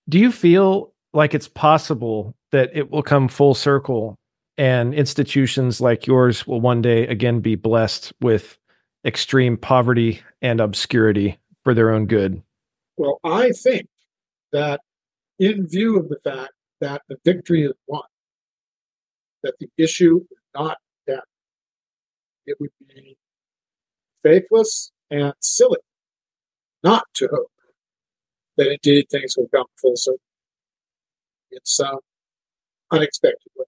Do 0.09 0.19
you 0.19 0.31
feel 0.31 0.93
like 1.13 1.33
it's 1.33 1.47
possible 1.47 2.35
that 2.51 2.69
it 2.73 2.91
will 2.91 3.03
come 3.03 3.27
full 3.27 3.53
circle 3.53 4.15
and 4.57 4.93
institutions 4.93 5.81
like 5.81 6.07
yours 6.07 6.45
will 6.45 6.61
one 6.61 6.81
day 6.81 7.07
again 7.07 7.39
be 7.39 7.55
blessed 7.55 8.13
with 8.21 8.57
extreme 9.05 9.57
poverty 9.57 10.21
and 10.41 10.59
obscurity 10.59 11.37
for 11.63 11.73
their 11.73 11.91
own 11.91 12.05
good? 12.05 12.41
Well, 12.97 13.19
I 13.23 13.51
think 13.51 13.87
that 14.51 14.81
in 15.39 15.67
view 15.67 15.97
of 15.97 16.09
the 16.09 16.19
fact 16.23 16.53
that 16.81 17.01
the 17.07 17.17
victory 17.25 17.63
is 17.63 17.73
won, 17.87 18.03
that 19.43 19.55
the 19.59 19.69
issue 19.77 20.21
is 20.31 20.37
not 20.53 20.77
death, 21.07 21.23
it 22.45 22.57
would 22.59 22.71
be 22.87 23.17
faithless 24.23 24.91
and 25.09 25.33
silly 25.39 25.79
not 26.83 27.05
to 27.15 27.27
hope 27.27 27.51
that 28.61 28.71
indeed 28.71 29.07
things 29.09 29.35
will 29.35 29.47
come 29.53 29.65
full 29.81 29.95
circle 29.95 30.19
in 31.51 31.59
some 31.63 31.97
unexpected 32.91 33.51
way. 33.57 33.65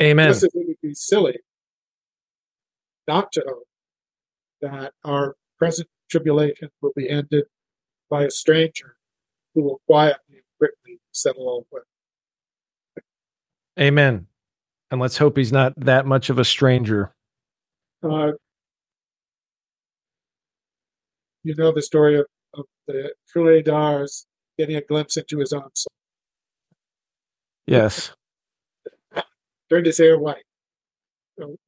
Amen. 0.00 0.28
As 0.28 0.42
it 0.42 0.50
would 0.54 0.76
be 0.82 0.94
silly 0.94 1.38
not 3.06 3.30
to 3.32 3.44
hope 3.46 3.68
that 4.62 4.92
our 5.04 5.36
present 5.58 5.88
tribulation 6.10 6.70
will 6.82 6.92
be 6.96 7.08
ended 7.08 7.44
by 8.08 8.24
a 8.24 8.30
stranger 8.30 8.96
who 9.54 9.62
will 9.62 9.80
quietly 9.86 10.36
and 10.36 10.42
quickly 10.58 11.00
settle 11.12 11.46
all 11.46 11.66
away. 11.70 11.82
Amen. 13.78 14.26
And 14.90 15.00
let's 15.00 15.18
hope 15.18 15.36
he's 15.36 15.52
not 15.52 15.72
that 15.76 16.04
much 16.04 16.30
of 16.30 16.38
a 16.38 16.44
stranger. 16.44 17.14
Uh, 18.02 18.32
you 21.44 21.54
know 21.54 21.70
the 21.72 21.82
story 21.82 22.18
of 22.18 22.26
the 22.92 23.62
d'Ars 23.62 24.26
getting 24.58 24.76
a 24.76 24.82
glimpse 24.82 25.16
into 25.16 25.38
his 25.38 25.52
own 25.52 25.68
soul. 25.74 25.92
Yes. 27.66 28.12
Turned 29.70 29.86
his 29.86 29.98
hair 29.98 30.18
white. 30.18 30.44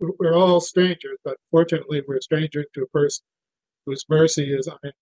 We're 0.01 0.35
all 0.35 0.61
strangers, 0.61 1.19
but 1.25 1.37
fortunately, 1.51 2.03
we're 2.07 2.21
strangers 2.21 2.67
to 2.75 2.83
a 2.83 2.87
person 2.89 3.25
whose 3.87 4.05
mercy 4.09 4.53
is 4.53 4.67
unending. 4.67 4.93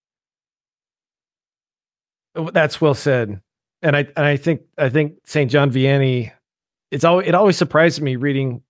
Oh, 2.36 2.50
That's 2.50 2.80
well 2.80 2.94
said. 2.94 3.40
And 3.82 3.96
I 3.96 4.00
and 4.16 4.26
I 4.26 4.36
think 4.36 4.62
I 4.76 4.90
think 4.90 5.14
St. 5.24 5.50
John 5.50 5.70
Vianney 5.70 6.32
it's 6.90 7.04
always 7.04 7.28
it 7.28 7.34
always 7.34 7.56
surprised 7.56 8.02
me 8.02 8.16
reading 8.16 8.62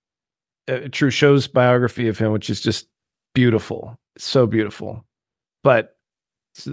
uh, 0.68 0.88
Trochu's 0.88 1.48
biography 1.48 2.08
of 2.08 2.18
him, 2.18 2.32
which 2.32 2.48
is 2.48 2.60
just 2.60 2.86
beautiful. 3.34 3.98
so 4.18 4.46
beautiful. 4.46 5.04
But 5.62 5.96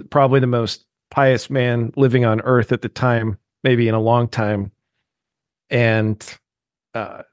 probably 0.09 0.39
the 0.39 0.47
most 0.47 0.85
pious 1.09 1.49
man 1.49 1.91
living 1.95 2.25
on 2.25 2.41
earth 2.41 2.71
at 2.71 2.81
the 2.81 2.89
time, 2.89 3.37
maybe 3.63 3.87
in 3.87 3.95
a 3.95 4.01
long 4.01 4.27
time. 4.27 4.71
And 5.69 6.23
uh, 6.93 7.23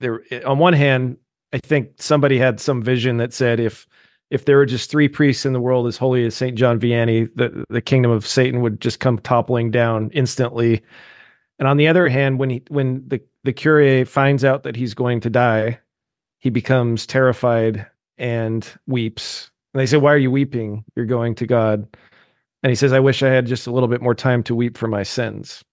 there, 0.00 0.22
on 0.46 0.58
one 0.58 0.74
hand, 0.74 1.16
I 1.52 1.58
think 1.58 1.94
somebody 1.98 2.38
had 2.38 2.60
some 2.60 2.82
vision 2.82 3.18
that 3.18 3.32
said 3.32 3.60
if 3.60 3.86
if 4.30 4.46
there 4.46 4.56
were 4.56 4.66
just 4.66 4.90
three 4.90 5.08
priests 5.08 5.44
in 5.44 5.52
the 5.52 5.60
world 5.60 5.86
as 5.86 5.98
holy 5.98 6.24
as 6.24 6.34
Saint 6.34 6.56
John 6.56 6.80
Vianney, 6.80 7.28
the 7.34 7.64
the 7.68 7.82
kingdom 7.82 8.10
of 8.10 8.26
Satan 8.26 8.62
would 8.62 8.80
just 8.80 9.00
come 9.00 9.18
toppling 9.18 9.70
down 9.70 10.10
instantly. 10.14 10.82
And 11.58 11.68
on 11.68 11.76
the 11.76 11.86
other 11.86 12.08
hand, 12.08 12.38
when 12.38 12.50
he 12.50 12.62
when 12.68 13.06
the 13.06 13.20
the 13.44 13.52
cure 13.52 14.04
finds 14.06 14.44
out 14.44 14.62
that 14.62 14.76
he's 14.76 14.94
going 14.94 15.20
to 15.20 15.30
die, 15.30 15.78
he 16.38 16.50
becomes 16.50 17.06
terrified 17.06 17.86
and 18.18 18.66
weeps. 18.86 19.51
And 19.74 19.80
they 19.80 19.86
say, 19.86 19.96
"Why 19.96 20.12
are 20.12 20.18
you 20.18 20.30
weeping? 20.30 20.84
You're 20.96 21.06
going 21.06 21.34
to 21.36 21.46
God." 21.46 21.86
And 22.62 22.70
he 22.70 22.76
says, 22.76 22.92
"I 22.92 23.00
wish 23.00 23.22
I 23.22 23.28
had 23.28 23.46
just 23.46 23.66
a 23.66 23.72
little 23.72 23.88
bit 23.88 24.02
more 24.02 24.14
time 24.14 24.42
to 24.44 24.54
weep 24.54 24.76
for 24.76 24.88
my 24.88 25.02
sins." 25.02 25.64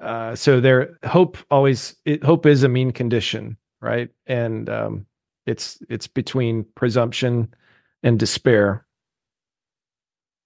Uh, 0.00 0.34
so 0.34 0.60
there, 0.60 0.98
hope 1.04 1.38
always 1.50 1.94
it, 2.04 2.24
hope 2.24 2.44
is 2.44 2.64
a 2.64 2.68
mean 2.68 2.90
condition, 2.90 3.56
right? 3.80 4.10
And 4.26 4.68
um, 4.68 5.06
it's 5.46 5.78
it's 5.88 6.08
between 6.08 6.64
presumption 6.74 7.54
and 8.02 8.18
despair. 8.18 8.84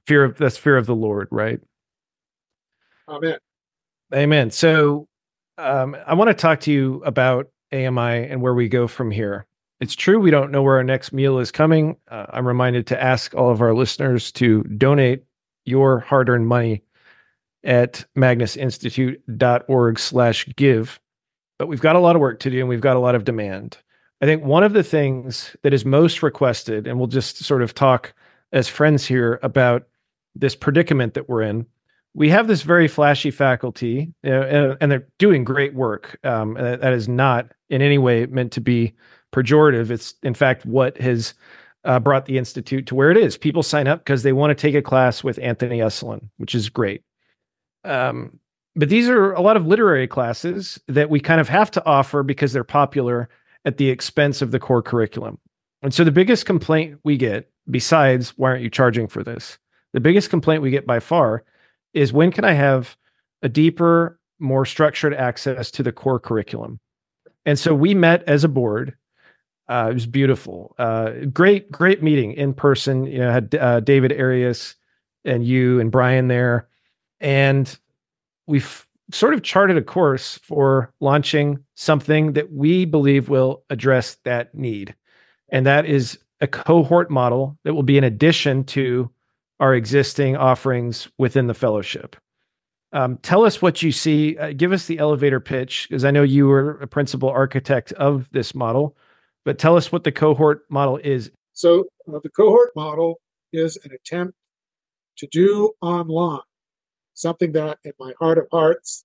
Fear 0.07 0.25
of 0.25 0.39
that's 0.39 0.59
fear 0.59 0.77
of 0.77 0.87
the 0.87 0.95
Lord, 0.95 1.29
right? 1.31 1.61
Amen. 3.09 3.39
Amen. 4.15 4.51
So 4.51 5.09
um, 5.59 5.97
I 6.07 6.15
want 6.15 6.29
to 6.29 6.35
talk 6.35 6.61
to 6.61 6.73
you 6.73 7.03
about 7.05 7.49
AMI 7.73 8.29
and 8.29 8.43
where 8.43 8.55
we 8.55 8.69
go 8.69 8.87
from 8.87 9.11
here. 9.11 9.47
It's 9.81 9.95
true 9.95 10.19
we 10.19 10.31
don't 10.31 10.51
know 10.51 10.63
where 10.63 10.77
our 10.77 10.85
next 10.85 11.13
meal 11.13 11.39
is 11.39 11.51
coming. 11.51 11.97
Uh, 12.09 12.27
I'm 12.31 12.47
reminded 12.47 12.87
to 12.89 13.03
ask 13.03 13.35
all 13.35 13.51
of 13.51 13.61
our 13.61 13.75
listeners 13.75 14.33
to 14.33 14.63
donate 14.65 15.25
your 15.65 16.01
hard-earned 16.01 16.47
money 16.47 16.83
at 17.63 18.05
magnusinstitute.org 18.17 19.99
slash 19.99 20.47
give. 20.57 21.01
But 21.59 21.67
we've 21.67 21.81
got 21.81 21.97
a 21.97 22.01
lot 22.01 22.17
of 22.17 22.21
work 22.21 22.41
to 22.41 22.51
do 22.51 22.61
and 22.61 22.69
we've 22.69 22.81
got 22.81 22.97
a 22.97 23.01
lot 23.01 23.15
of 23.15 23.25
demand. 23.25 23.79
I 24.23 24.27
think 24.27 24.45
one 24.45 24.63
of 24.63 24.73
the 24.73 24.83
things 24.83 25.55
that 25.63 25.75
is 25.75 25.85
most 25.85 26.23
requested, 26.23 26.87
and 26.87 26.99
we'll 26.99 27.09
just 27.09 27.39
sort 27.39 27.63
of 27.63 27.75
talk 27.75 28.15
as 28.53 28.69
friends 28.69 29.05
here 29.05 29.39
about 29.43 29.87
this 30.35 30.57
predicament 30.57 31.15
that 31.15 31.29
we're 31.29 31.43
in. 31.43 31.67
We 32.15 32.31
have 32.31 32.47
this 32.47 32.63
very 32.63 32.89
flashy 32.89 33.31
faculty, 33.31 34.15
uh, 34.25 34.31
and, 34.31 34.77
and 34.81 34.91
they're 34.91 35.07
doing 35.19 35.45
great 35.45 35.75
work. 35.75 36.19
Um, 36.25 36.55
that 36.55 36.93
is 36.95 37.09
not 37.09 37.53
in 37.69 37.83
any 37.83 37.99
way 37.99 38.25
meant 38.25 38.53
to 38.53 38.61
be 38.63 38.95
pejorative. 39.37 39.91
It's 39.91 40.15
in 40.23 40.35
fact 40.35 40.65
what 40.65 40.97
has 40.99 41.35
uh, 41.85 42.01
brought 42.01 42.27
the 42.27 42.39
institute 42.39 42.87
to 42.87 42.95
where 42.95 43.11
it 43.11 43.17
is. 43.17 43.37
People 43.37 43.63
sign 43.63 43.87
up 43.87 44.01
because 44.01 44.23
they 44.23 44.33
want 44.33 44.51
to 44.51 44.55
take 44.61 44.75
a 44.75 44.83
class 44.83 45.23
with 45.23 45.39
Anthony 45.39 45.79
Esolen, 45.79 46.29
which 46.39 46.55
is 46.55 46.69
great. 46.69 47.03
Um, 47.85 48.41
but 48.75 48.89
these 48.89 49.09
are 49.09 49.33
a 49.33 49.41
lot 49.41 49.57
of 49.57 49.67
literary 49.67 50.09
classes 50.09 50.81
that 50.89 51.11
we 51.11 51.21
kind 51.21 51.41
of 51.41 51.49
have 51.49 51.71
to 51.73 51.85
offer 51.87 52.23
because 52.23 52.53
they're 52.53 52.65
popular 52.65 53.29
at 53.65 53.77
the 53.77 53.89
expense 53.89 54.43
of 54.43 54.51
the 54.51 54.59
core 54.59 54.83
curriculum. 54.83 55.39
And 55.83 55.95
so 55.95 56.05
the 56.05 56.11
biggest 56.11 56.47
complaint 56.47 56.99
we 57.05 57.17
get, 57.17 57.51
besides 57.71 58.31
why 58.37 58.51
aren't 58.51 58.63
you 58.63 58.71
charging 58.71 59.07
for 59.07 59.23
this? 59.23 59.59
The 59.93 60.01
biggest 60.01 60.31
complaint 60.31 60.63
we 60.63 60.71
get 60.71 60.87
by 60.87 61.01
far 61.01 61.45
is 61.95 62.13
when 62.13 62.33
can 62.33 62.45
I 62.45 62.53
have 62.53 62.97
a 63.43 63.49
deeper, 63.49 64.19
more 64.39 64.67
structured 64.67 65.15
access 65.15 65.71
to 65.71 65.83
the 65.83 65.93
core 65.93 66.21
curriculum? 66.21 66.81
And 67.47 67.59
so 67.59 67.75
we 67.75 67.95
met 67.95 68.25
as 68.25 68.45
a 68.45 68.49
board. 68.49 68.97
Uh, 69.69 69.89
it 69.91 69.95
was 69.95 70.07
beautiful. 70.07 70.75
Uh, 70.79 71.11
great, 71.33 71.71
great 71.73 72.03
meeting 72.03 72.33
in 72.33 72.55
person. 72.55 73.05
You 73.05 73.19
know, 73.19 73.33
had 73.33 73.55
uh, 73.55 73.81
David 73.81 74.13
Arias 74.13 74.77
and 75.25 75.45
you 75.45 75.81
and 75.81 75.91
Brian 75.91 76.29
there, 76.29 76.69
and 77.21 77.79
we've 78.47 78.87
sort 79.13 79.35
of 79.35 79.43
charted 79.43 79.77
a 79.77 79.83
course 79.83 80.39
for 80.43 80.93
launching 81.01 81.59
something 81.75 82.33
that 82.35 82.53
we 82.53 82.85
believe 82.85 83.29
will 83.29 83.63
address 83.71 84.17
that 84.25 84.55
need. 84.55 84.95
And 85.51 85.67
that 85.67 85.87
is 85.87 86.19
a 86.41 86.47
cohort 86.47 87.11
model 87.11 87.57
that 87.65 87.75
will 87.75 87.83
be 87.83 87.99
in 87.99 88.05
addition 88.05 88.65
to 88.65 89.11
our 89.59 89.75
existing 89.75 90.37
offerings 90.37 91.09
within 91.19 91.47
the 91.47 91.55
fellowship. 91.55 92.17
Um, 92.93 93.19
tell 93.19 93.45
us 93.45 93.63
what 93.63 93.83
you 93.83 93.93
see. 93.93 94.37
Uh, 94.39 94.53
give 94.57 94.73
us 94.73 94.87
the 94.87 94.99
elevator 94.99 95.41
pitch, 95.41 95.87
because 95.89 96.05
I 96.05 96.11
know 96.11 96.23
you 96.23 96.47
were 96.47 96.73
a 96.81 96.87
principal 96.87 97.29
architect 97.29 97.93
of 97.93 98.29
this 98.33 98.55
model, 98.55 98.97
but 99.47 99.59
tell 99.59 99.77
us 99.77 99.93
what 99.93 100.03
the 100.03 100.11
cohort 100.13 100.65
model 100.69 100.99
is. 100.99 101.31
So 101.53 101.85
uh, 102.13 102.19
the 102.23 102.29
cohort 102.29 102.73
model 102.75 103.21
is 103.53 103.79
an 103.85 103.93
attempt 103.93 104.35
to 105.19 105.29
do 105.29 105.73
online 105.81 106.41
something 107.15 107.53
that, 107.53 107.79
in 107.85 107.93
my 107.99 108.13
heart 108.19 108.39
of 108.39 108.47
hearts, 108.53 109.05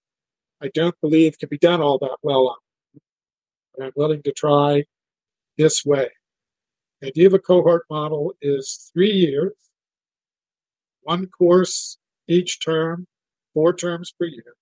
I 0.62 0.70
don't 0.74 1.00
believe 1.00 1.40
can 1.40 1.48
be 1.48 1.60
done 1.60 1.80
all 1.80 1.98
that 2.00 2.18
well 2.24 2.50
on. 2.50 3.02
But 3.74 3.86
I'm 3.86 3.92
willing 3.96 4.24
to 4.24 4.34
try 4.34 4.84
this 5.58 5.86
way. 5.86 6.10
The 7.00 7.08
idea 7.08 7.28
of 7.28 7.34
a 7.34 7.40
cohort 7.40 7.84
model 7.90 8.34
is 8.42 8.92
three 8.94 9.12
years, 9.12 9.54
one 11.04 11.28
course 11.28 11.98
each 12.28 12.64
term, 12.66 13.06
four 13.54 13.74
terms 13.74 14.14
per 14.20 14.26
year, 14.26 14.56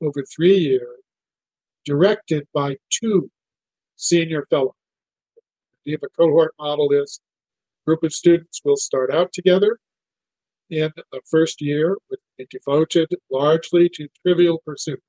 over 0.00 0.22
three 0.24 0.56
years, 0.56 1.00
directed 1.86 2.46
by 2.54 2.76
two 2.90 3.30
senior 3.96 4.46
fellows. 4.50 4.74
Idea 5.86 5.98
of 5.98 6.02
a 6.02 6.20
cohort 6.20 6.52
model 6.58 6.90
is 6.90 7.20
group 7.86 8.02
of 8.02 8.12
students 8.12 8.60
will 8.64 8.76
start 8.76 9.14
out 9.14 9.32
together 9.32 9.78
in 10.68 10.90
the 11.12 11.20
first 11.30 11.60
year 11.60 11.96
would 12.10 12.18
be 12.36 12.46
devoted 12.50 13.08
largely 13.30 13.88
to 13.90 14.08
trivial 14.22 14.60
pursuits. 14.66 15.04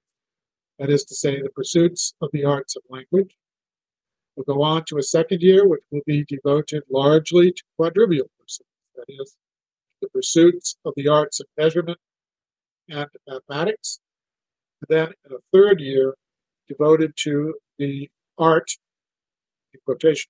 That 0.77 0.91
is 0.91 1.03
to 1.05 1.15
say, 1.15 1.41
the 1.41 1.49
pursuits 1.49 2.13
of 2.21 2.29
the 2.31 2.45
arts 2.45 2.75
of 2.75 2.83
language. 2.89 3.35
We'll 4.35 4.55
go 4.55 4.61
on 4.61 4.83
to 4.89 4.99
a 4.99 5.03
second 5.03 5.41
year, 5.41 5.67
which 5.67 5.81
will 5.89 6.03
be 6.05 6.23
devoted 6.25 6.83
largely 6.91 7.51
to 7.51 7.63
quadrivial 7.79 8.29
pursuits. 8.39 8.69
That 8.95 9.05
is, 9.07 9.35
the 10.03 10.09
pursuits 10.09 10.77
of 10.85 10.93
the 10.95 11.07
arts 11.07 11.39
of 11.39 11.47
measurement 11.57 11.97
and 12.87 13.07
mathematics. 13.27 13.99
And 14.81 14.95
then 14.95 15.13
in 15.25 15.35
a 15.35 15.39
third 15.51 15.81
year, 15.81 16.13
devoted 16.67 17.13
to 17.23 17.55
the 17.79 18.11
art, 18.37 18.69
in 19.73 19.79
quotation, 19.83 20.29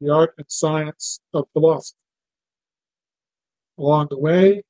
the 0.00 0.12
art 0.12 0.34
and 0.38 0.46
science 0.48 1.20
of 1.34 1.48
philosophy. 1.52 1.98
Along 3.78 4.08
the 4.10 4.18
way, 4.18 4.62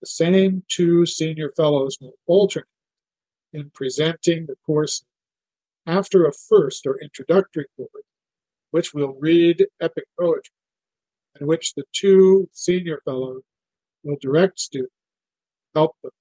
the 0.00 0.06
same 0.06 0.62
two 0.68 1.06
senior 1.06 1.52
fellows 1.56 1.98
will 2.00 2.14
alternate 2.26 2.66
in 3.52 3.70
presenting 3.70 4.46
the 4.46 4.56
course 4.64 5.04
after 5.86 6.26
a 6.26 6.32
first 6.32 6.86
or 6.86 6.98
introductory 7.00 7.66
course, 7.76 8.04
which 8.70 8.94
will 8.94 9.16
read 9.18 9.66
epic 9.80 10.04
poetry, 10.18 10.54
and 11.38 11.48
which 11.48 11.74
the 11.74 11.84
two 11.92 12.48
senior 12.52 13.00
fellows 13.04 13.42
will 14.04 14.16
direct 14.20 14.58
students, 14.58 14.94
help 15.74 15.96
them 16.02 16.12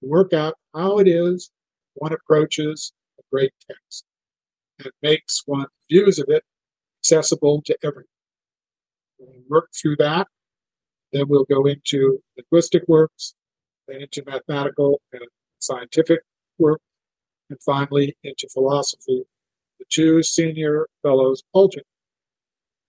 work 0.00 0.32
out 0.32 0.54
how 0.74 0.98
it 0.98 1.08
is 1.08 1.50
one 1.94 2.12
approaches 2.12 2.92
a 3.18 3.22
great 3.32 3.52
text 3.68 4.04
and 4.78 4.92
makes 5.02 5.42
one's 5.46 5.66
views 5.90 6.18
of 6.18 6.28
it 6.28 6.44
accessible 7.08 7.62
to 7.62 7.76
everyone. 7.82 8.04
we 9.18 9.42
work 9.48 9.70
through 9.80 9.96
that. 9.96 10.28
Then 11.12 11.24
we'll 11.28 11.44
go 11.44 11.64
into 11.64 12.22
linguistic 12.36 12.86
works, 12.86 13.34
then 13.86 14.02
into 14.02 14.22
mathematical 14.26 15.00
and 15.12 15.22
scientific 15.58 16.20
work, 16.58 16.80
and 17.48 17.58
finally 17.62 18.16
into 18.22 18.46
philosophy. 18.52 19.24
The 19.78 19.86
two 19.88 20.22
senior 20.22 20.88
fellows 21.02 21.42
alternate 21.52 21.86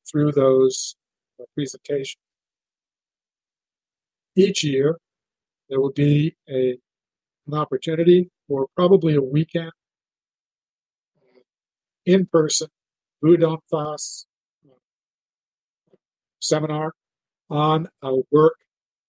through 0.09 0.33
those 0.33 0.95
uh, 1.39 1.45
presentations. 1.55 2.21
Each 4.35 4.63
year, 4.63 4.97
there 5.69 5.79
will 5.79 5.91
be 5.91 6.35
a, 6.49 6.77
an 7.47 7.53
opportunity 7.53 8.29
for 8.47 8.67
probably 8.75 9.15
a 9.15 9.21
weekend 9.21 9.71
uh, 11.21 11.39
in 12.05 12.25
person 12.25 12.67
Vue 13.21 13.37
d'en-face 13.37 14.25
seminar 16.39 16.93
on 17.49 17.87
a 18.01 18.15
work 18.31 18.55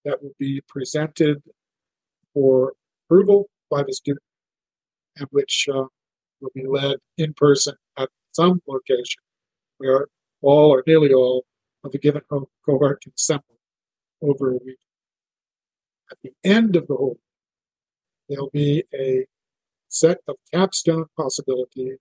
that 0.04 0.22
will 0.22 0.34
be 0.38 0.60
presented 0.68 1.42
for 2.34 2.74
approval 3.04 3.48
by 3.70 3.82
the 3.82 3.92
student 3.92 4.22
and 5.16 5.28
which 5.30 5.68
uh, 5.72 5.84
will 6.40 6.50
be 6.54 6.66
led 6.66 6.96
in 7.18 7.32
person 7.34 7.74
at 7.98 8.08
some 8.32 8.60
location 8.66 9.22
where 9.78 10.08
all 10.42 10.70
or 10.70 10.82
nearly 10.86 11.12
all 11.12 11.44
of 11.84 11.92
the 11.92 11.98
given 11.98 12.22
cohort 12.64 13.02
can 13.02 13.12
assemble 13.16 13.58
over 14.22 14.50
a 14.50 14.58
week. 14.64 14.78
At 16.10 16.18
the 16.22 16.32
end 16.42 16.76
of 16.76 16.86
the 16.88 16.94
whole, 16.94 17.18
there'll 18.28 18.50
be 18.50 18.84
a 18.94 19.26
set 19.88 20.18
of 20.28 20.36
capstone 20.52 21.06
possibilities 21.16 21.98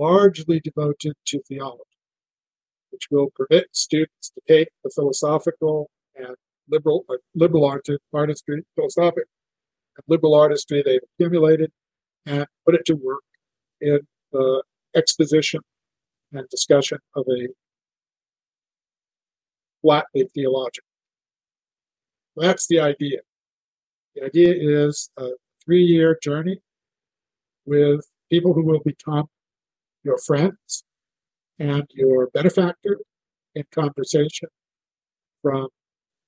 largely 0.00 0.60
devoted 0.60 1.14
to 1.26 1.40
theology, 1.46 1.98
which 2.90 3.06
will 3.10 3.28
permit 3.36 3.66
students 3.72 4.30
to 4.34 4.40
take 4.48 4.68
the 4.82 4.90
philosophical 4.90 5.90
and 6.16 6.34
liberal 6.68 7.04
uh, 7.10 7.16
liberal 7.34 7.64
art, 7.64 7.86
artistry, 8.14 8.64
philosophic 8.74 9.24
and 9.96 10.04
liberal 10.08 10.34
artistry 10.34 10.82
they've 10.82 11.00
accumulated, 11.14 11.70
and 12.26 12.46
put 12.64 12.74
it 12.74 12.84
to 12.86 12.94
work 12.94 13.22
in 13.80 14.00
the 14.32 14.62
exposition 14.94 15.60
and 16.32 16.48
discussion 16.48 16.98
of 17.14 17.24
a 17.28 17.48
flatly 19.82 20.28
theological. 20.34 20.86
That's 22.36 22.66
the 22.68 22.80
idea. 22.80 23.18
The 24.14 24.24
idea 24.24 24.54
is 24.86 25.10
a 25.18 25.28
three 25.64 25.82
year 25.82 26.18
journey 26.22 26.58
with 27.66 28.00
people 28.30 28.54
who 28.54 28.64
will 28.64 28.80
become 28.84 29.26
your 30.04 30.18
friends 30.18 30.84
and 31.58 31.84
your 31.94 32.28
benefactor 32.32 32.98
in 33.54 33.64
conversation 33.72 34.48
from 35.42 35.68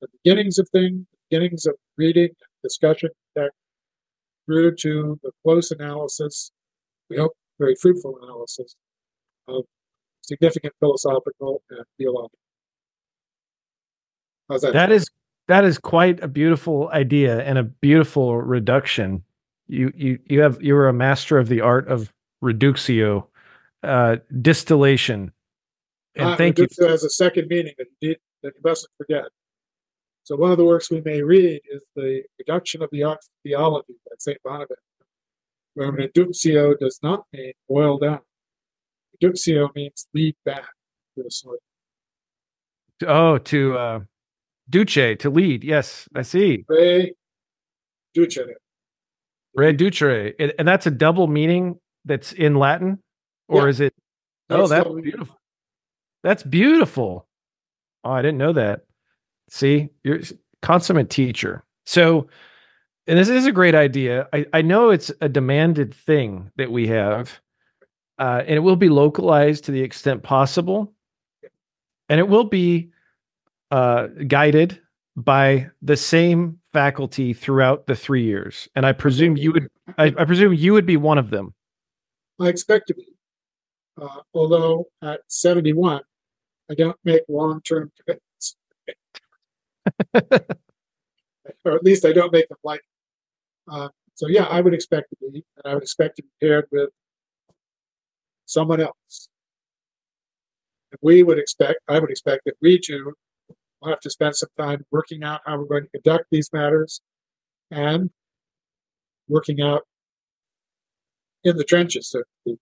the 0.01 0.09
beginnings 0.23 0.59
of 0.59 0.69
things, 0.71 1.07
beginnings 1.31 1.67
of 1.67 1.75
reading, 1.97 2.31
discussion, 2.63 3.11
text, 3.37 3.57
through 4.47 4.75
to 4.77 5.19
the 5.23 5.31
close 5.45 5.71
analysis, 5.71 6.51
we 7.09 7.17
hope 7.17 7.33
very 7.59 7.75
fruitful 7.81 8.19
analysis 8.23 8.75
of 9.49 9.65
significant 10.23 10.75
philosophical 10.81 11.63
and 11.71 11.85
theological. 11.99 12.39
How's 14.49 14.63
that? 14.63 14.73
That 14.73 14.93
is 14.93 15.07
that 15.49 15.65
is 15.65 15.79
quite 15.79 16.23
a 16.23 16.29
beautiful 16.29 16.89
idea 16.93 17.43
and 17.43 17.59
a 17.59 17.63
beautiful 17.63 18.41
reduction. 18.41 19.23
You 19.69 19.93
you 19.95 20.19
you 20.27 20.41
have 20.41 20.63
you 20.63 20.77
are 20.77 20.89
a 20.89 20.93
master 20.93 21.39
of 21.39 21.49
the 21.49 21.61
art 21.61 21.89
of 21.89 22.13
reductio 22.41 23.29
uh, 23.83 24.17
distillation. 24.41 25.33
And 26.15 26.37
thank 26.37 26.59
you. 26.59 26.69
As 26.89 27.05
a 27.05 27.11
second 27.11 27.49
meaning 27.49 27.75
that 27.79 27.87
you, 28.01 28.17
that 28.43 28.53
you 28.55 28.61
mustn't 28.65 28.93
forget. 28.99 29.25
So 30.25 30.37
one 30.37 30.53
of 30.53 30.59
the 30.59 30.65
works 30.65 30.91
we 30.91 31.01
may 31.01 31.23
read 31.23 31.61
is 31.71 31.83
the 31.97 32.23
Reduction 32.39 32.83
of 32.83 32.91
the 32.93 33.03
Art 33.03 33.19
Theology 33.43 33.95
by 34.05 34.13
St. 34.19 34.39
Bonaventure, 34.45 34.77
where 35.75 35.91
reductio 35.91 36.75
does 36.75 37.01
not 37.03 37.25
mean 37.33 37.53
boil 37.69 37.99
down. 37.99 38.21
Reductio 39.21 39.71
means 39.75 40.07
lead 40.15 40.37
back 40.45 40.69
to 41.17 41.25
the 41.25 41.31
source. 41.31 41.61
Oh, 43.05 43.39
to 43.39 43.77
uh, 43.77 44.01
duce, 44.71 45.17
to 45.19 45.31
lead. 45.31 45.65
Yes, 45.65 46.09
I 46.15 46.23
see. 46.23 46.65
Re 46.69 47.15
ducere. 48.17 48.55
Reducere. 49.59 50.53
And 50.59 50.69
that's 50.69 50.87
a 50.87 50.91
double 50.91 51.27
meaning 51.27 51.81
that's 52.05 52.33
in 52.33 52.55
Latin? 52.55 53.01
Or 53.53 53.63
yeah. 53.63 53.69
is 53.69 53.81
it? 53.81 53.95
Oh, 54.51 54.67
that's 54.67 54.89
beautiful. 54.89 55.41
That's 56.23 56.43
beautiful. 56.43 57.27
Oh, 58.05 58.11
I 58.11 58.23
didn't 58.23 58.39
know 58.39 58.53
that. 58.53 58.83
See, 59.49 59.91
you're 60.03 60.21
consummate 60.63 61.11
teacher. 61.11 61.65
So, 61.85 62.29
and 63.07 63.19
this 63.19 63.29
is 63.29 63.47
a 63.47 63.53
great 63.53 63.75
idea. 63.75 64.29
I, 64.33 64.47
I 64.53 64.63
know 64.63 64.91
it's 64.91 65.11
a 65.21 65.29
demanded 65.29 65.95
thing 65.95 66.51
that 66.57 66.71
we 66.71 66.87
have, 66.89 67.41
uh, 68.19 68.43
and 68.47 68.57
it 68.57 68.61
will 68.61 68.77
be 68.77 68.89
localized 68.89 69.65
to 69.65 69.73
the 69.73 69.83
extent 69.83 70.23
possible, 70.23 70.93
and 72.09 72.21
it 72.21 72.29
will 72.29 72.45
be 72.45 72.91
uh, 73.71 74.07
guided 74.27 74.81
by 75.17 75.69
the 75.83 75.97
same 75.97 76.59
faculty 76.73 77.33
throughout 77.33 77.87
the 77.87 77.97
three 77.97 78.23
years. 78.23 78.69
And 78.77 78.87
I 78.87 78.93
presume 78.93 79.37
you 79.37 79.53
would. 79.53 79.69
I, 79.99 80.15
I 80.17 80.25
presume 80.25 80.55
you 80.55 80.73
would 80.73 80.87
be 80.87 80.97
one 80.97 81.19
of 81.19 81.31
them. 81.31 81.53
I 82.41 82.49
expect 82.49 82.89
to 82.89 82.95
be. 82.95 83.07
Uh, 84.01 84.21
although 84.35 84.87
at 85.03 85.21
71, 85.29 86.03
I 86.71 86.75
don't 86.75 86.97
make 87.05 87.23
long 87.29 87.61
term 87.63 87.91
commitments. 87.99 88.57
or 91.65 91.73
at 91.75 91.83
least 91.83 92.05
I 92.05 92.13
don't 92.13 92.33
make 92.33 92.49
them 92.49 92.59
like. 92.65 92.83
Uh, 93.71 93.89
so, 94.15 94.29
yeah, 94.29 94.45
I 94.45 94.61
would 94.61 94.75
expect 94.75 95.11
to 95.11 95.17
be, 95.31 95.45
and 95.57 95.71
I 95.71 95.75
would 95.75 95.83
expect 95.83 96.17
to 96.17 96.23
be 96.23 96.29
paired 96.41 96.67
with 96.71 96.91
someone 98.47 98.81
else. 98.81 99.29
And 100.91 100.99
we 101.03 101.23
would 101.23 101.39
expect, 101.39 101.81
I 101.89 101.99
would 101.99 102.11
expect 102.11 102.43
that 102.47 102.55
we 102.61 102.79
too 102.79 103.15
will 103.81 103.91
have 103.91 104.01
to 104.01 104.11
spend 104.11 104.37
some 104.37 104.51
time 104.59 104.85
working 104.91 105.25
out 105.25 105.41
how 105.47 105.59
we're 105.59 105.65
going 105.65 105.85
to 105.85 106.01
conduct 106.01 106.27
these 106.31 106.51
matters 106.53 107.01
and 107.71 108.11
working 109.29 109.61
out 109.61 109.83
in 111.45 111.57
the 111.57 111.65
trenches, 111.65 112.11
so 112.11 112.21
to 112.21 112.25
speak, 112.43 112.59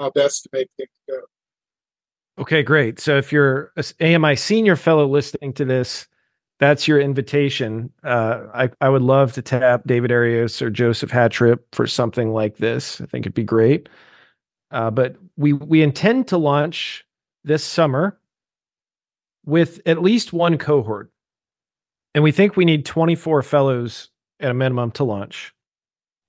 how 0.00 0.10
best 0.10 0.44
to 0.44 0.48
make 0.52 0.68
things 0.76 0.88
go. 1.08 1.20
Okay, 2.40 2.62
great. 2.62 2.98
So 2.98 3.18
if 3.18 3.32
you're 3.32 3.72
AMI 4.00 4.34
senior 4.34 4.74
fellow 4.74 5.06
listening 5.06 5.52
to 5.54 5.64
this, 5.64 6.08
that's 6.58 6.88
your 6.88 7.00
invitation. 7.00 7.92
Uh, 8.02 8.44
I, 8.54 8.70
I 8.80 8.88
would 8.88 9.02
love 9.02 9.32
to 9.34 9.42
tap 9.42 9.82
David 9.86 10.10
Arias 10.10 10.60
or 10.62 10.70
Joseph 10.70 11.10
Hatrip 11.10 11.66
for 11.74 11.86
something 11.86 12.32
like 12.32 12.56
this. 12.56 13.00
I 13.00 13.06
think 13.06 13.24
it'd 13.24 13.34
be 13.34 13.44
great. 13.44 13.88
Uh, 14.70 14.90
but 14.90 15.16
we 15.36 15.52
we 15.52 15.82
intend 15.82 16.28
to 16.28 16.38
launch 16.38 17.04
this 17.44 17.64
summer 17.64 18.18
with 19.44 19.80
at 19.84 20.00
least 20.00 20.32
one 20.32 20.58
cohort, 20.58 21.10
and 22.14 22.22
we 22.22 22.30
think 22.30 22.56
we 22.56 22.64
need 22.64 22.86
24 22.86 23.42
fellows 23.42 24.10
at 24.38 24.50
a 24.50 24.54
minimum 24.54 24.92
to 24.92 25.04
launch. 25.04 25.52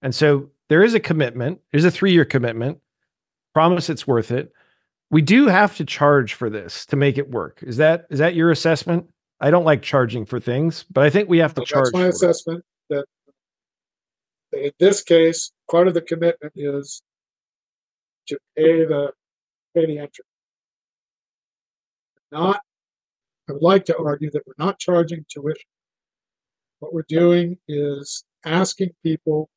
And 0.02 0.16
so 0.16 0.50
there 0.70 0.84
is 0.84 0.96
a 0.96 1.00
commitment. 1.00 1.60
There's 1.72 1.86
a 1.86 1.92
three 1.92 2.14
year 2.14 2.26
commitment 2.26 2.80
promise 3.54 3.90
it's 3.90 4.08
worth 4.08 4.32
it. 4.32 4.52
we 5.12 5.22
do 5.22 5.48
have 5.48 5.76
to 5.78 5.86
charge 5.86 6.34
for 6.34 6.50
this 6.50 6.86
to 6.88 6.96
make 6.96 7.18
it 7.18 7.30
work. 7.30 7.60
Is 7.62 7.78
that 7.78 8.08
is 8.10 8.20
that 8.20 8.34
your 8.34 8.50
assessment? 8.50 9.08
I 9.40 9.52
don't 9.52 9.66
like 9.66 9.82
charging 9.82 10.26
for 10.26 10.40
things, 10.40 10.86
but 10.90 11.04
I 11.04 11.10
think 11.10 11.28
we 11.30 11.40
have 11.40 11.54
to 11.56 11.62
So 11.62 11.66
charge. 11.66 11.86
That's 11.86 11.94
my 11.94 12.00
for 12.02 12.06
it. 12.06 12.14
assessment 12.14 12.66
that 12.90 13.06
in 14.54 14.72
this 14.80 15.04
case, 15.04 15.52
part 15.70 15.88
of 15.88 15.94
the 15.94 16.02
commitment 16.02 16.54
is 16.56 17.02
to 18.28 18.38
pay 18.56 18.86
the, 18.86 19.12
pay 19.74 19.86
the 19.86 19.98
entry. 19.98 20.26
Not, 22.32 22.62
I 23.50 23.54
would 23.54 23.62
like 23.62 23.86
to 23.86 23.98
argue 23.98 24.30
that 24.32 24.44
we're 24.46 24.64
not 24.64 24.80
charging 24.80 25.26
tuition. 25.30 25.64
What 26.80 26.94
we're 26.94 27.06
doing 27.08 27.58
is 27.68 28.24
asking 28.46 28.92
people 29.04 29.50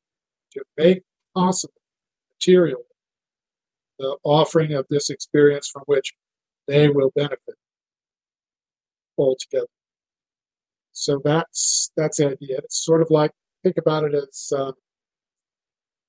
to 0.52 0.64
make 0.76 1.02
possible 1.34 1.74
material 2.40 2.82
the 4.04 4.16
offering 4.24 4.72
of 4.74 4.86
this 4.90 5.10
experience 5.10 5.68
from 5.72 5.82
which 5.86 6.12
they 6.68 6.88
will 6.88 7.10
benefit 7.16 7.56
altogether. 9.16 9.66
So 10.92 11.20
that's 11.24 11.90
that's 11.96 12.18
the 12.18 12.30
idea. 12.32 12.58
It's 12.58 12.84
sort 12.84 13.00
of 13.02 13.08
like 13.10 13.32
think 13.62 13.76
about 13.78 14.04
it 14.04 14.14
as 14.14 14.52
um, 14.56 14.74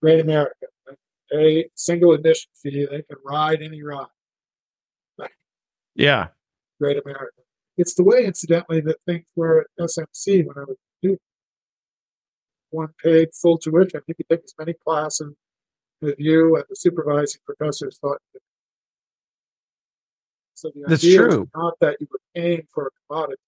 Great 0.01 0.19
America. 0.19 0.67
right? 0.87 0.97
A 1.33 1.69
single 1.75 2.13
admission 2.13 2.51
fee, 2.61 2.85
they 2.89 3.01
can 3.01 3.17
ride 3.25 3.61
any 3.61 3.81
ride. 3.81 4.07
Yeah. 5.97 6.27
Great 6.81 6.97
America. 7.03 7.41
It's 7.77 7.95
the 7.95 8.03
way, 8.03 8.25
incidentally, 8.25 8.81
that 8.81 8.97
things 9.05 9.23
were 9.37 9.61
at 9.61 9.67
SMC 9.85 10.45
when 10.45 10.57
I 10.57 10.65
was 10.67 10.75
a 10.75 10.97
student. 10.99 11.21
One 12.69 12.89
paid 13.01 13.29
full 13.33 13.57
tuition. 13.57 14.01
You 14.05 14.13
could 14.13 14.27
take 14.29 14.43
as 14.43 14.53
many 14.59 14.73
classes 14.73 15.33
with 16.01 16.15
you 16.19 16.55
and 16.55 16.65
the 16.69 16.75
supervising 16.75 17.41
professors 17.45 17.97
thought. 17.99 18.19
you. 18.33 18.39
So 20.53 20.71
the 20.73 20.83
That's 20.87 21.03
idea 21.03 21.21
was 21.23 21.33
true. 21.35 21.49
not 21.55 21.73
that 21.81 21.97
you 21.99 22.07
were 22.11 22.19
paying 22.33 22.67
for 22.73 22.87
a 22.87 22.89
commodity. 23.13 23.41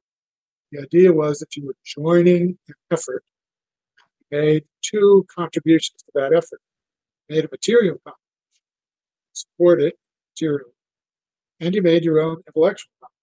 The 0.71 0.81
idea 0.81 1.13
was 1.13 1.39
that 1.39 1.55
you 1.55 1.65
were 1.65 1.75
joining 1.85 2.57
an 2.67 2.73
effort, 2.91 3.23
you 4.31 4.37
made 4.39 4.65
two 4.81 5.25
contributions 5.33 6.03
to 6.03 6.11
that 6.15 6.33
effort. 6.33 6.59
You 7.29 7.35
made 7.37 7.45
a 7.45 7.49
material 7.49 7.95
contribution, 8.03 8.23
supported 9.33 9.93
material, 10.35 10.69
and 11.61 11.73
you 11.73 11.81
made 11.81 12.03
your 12.03 12.19
own 12.19 12.43
intellectual 12.45 12.91
contribution 12.99 13.13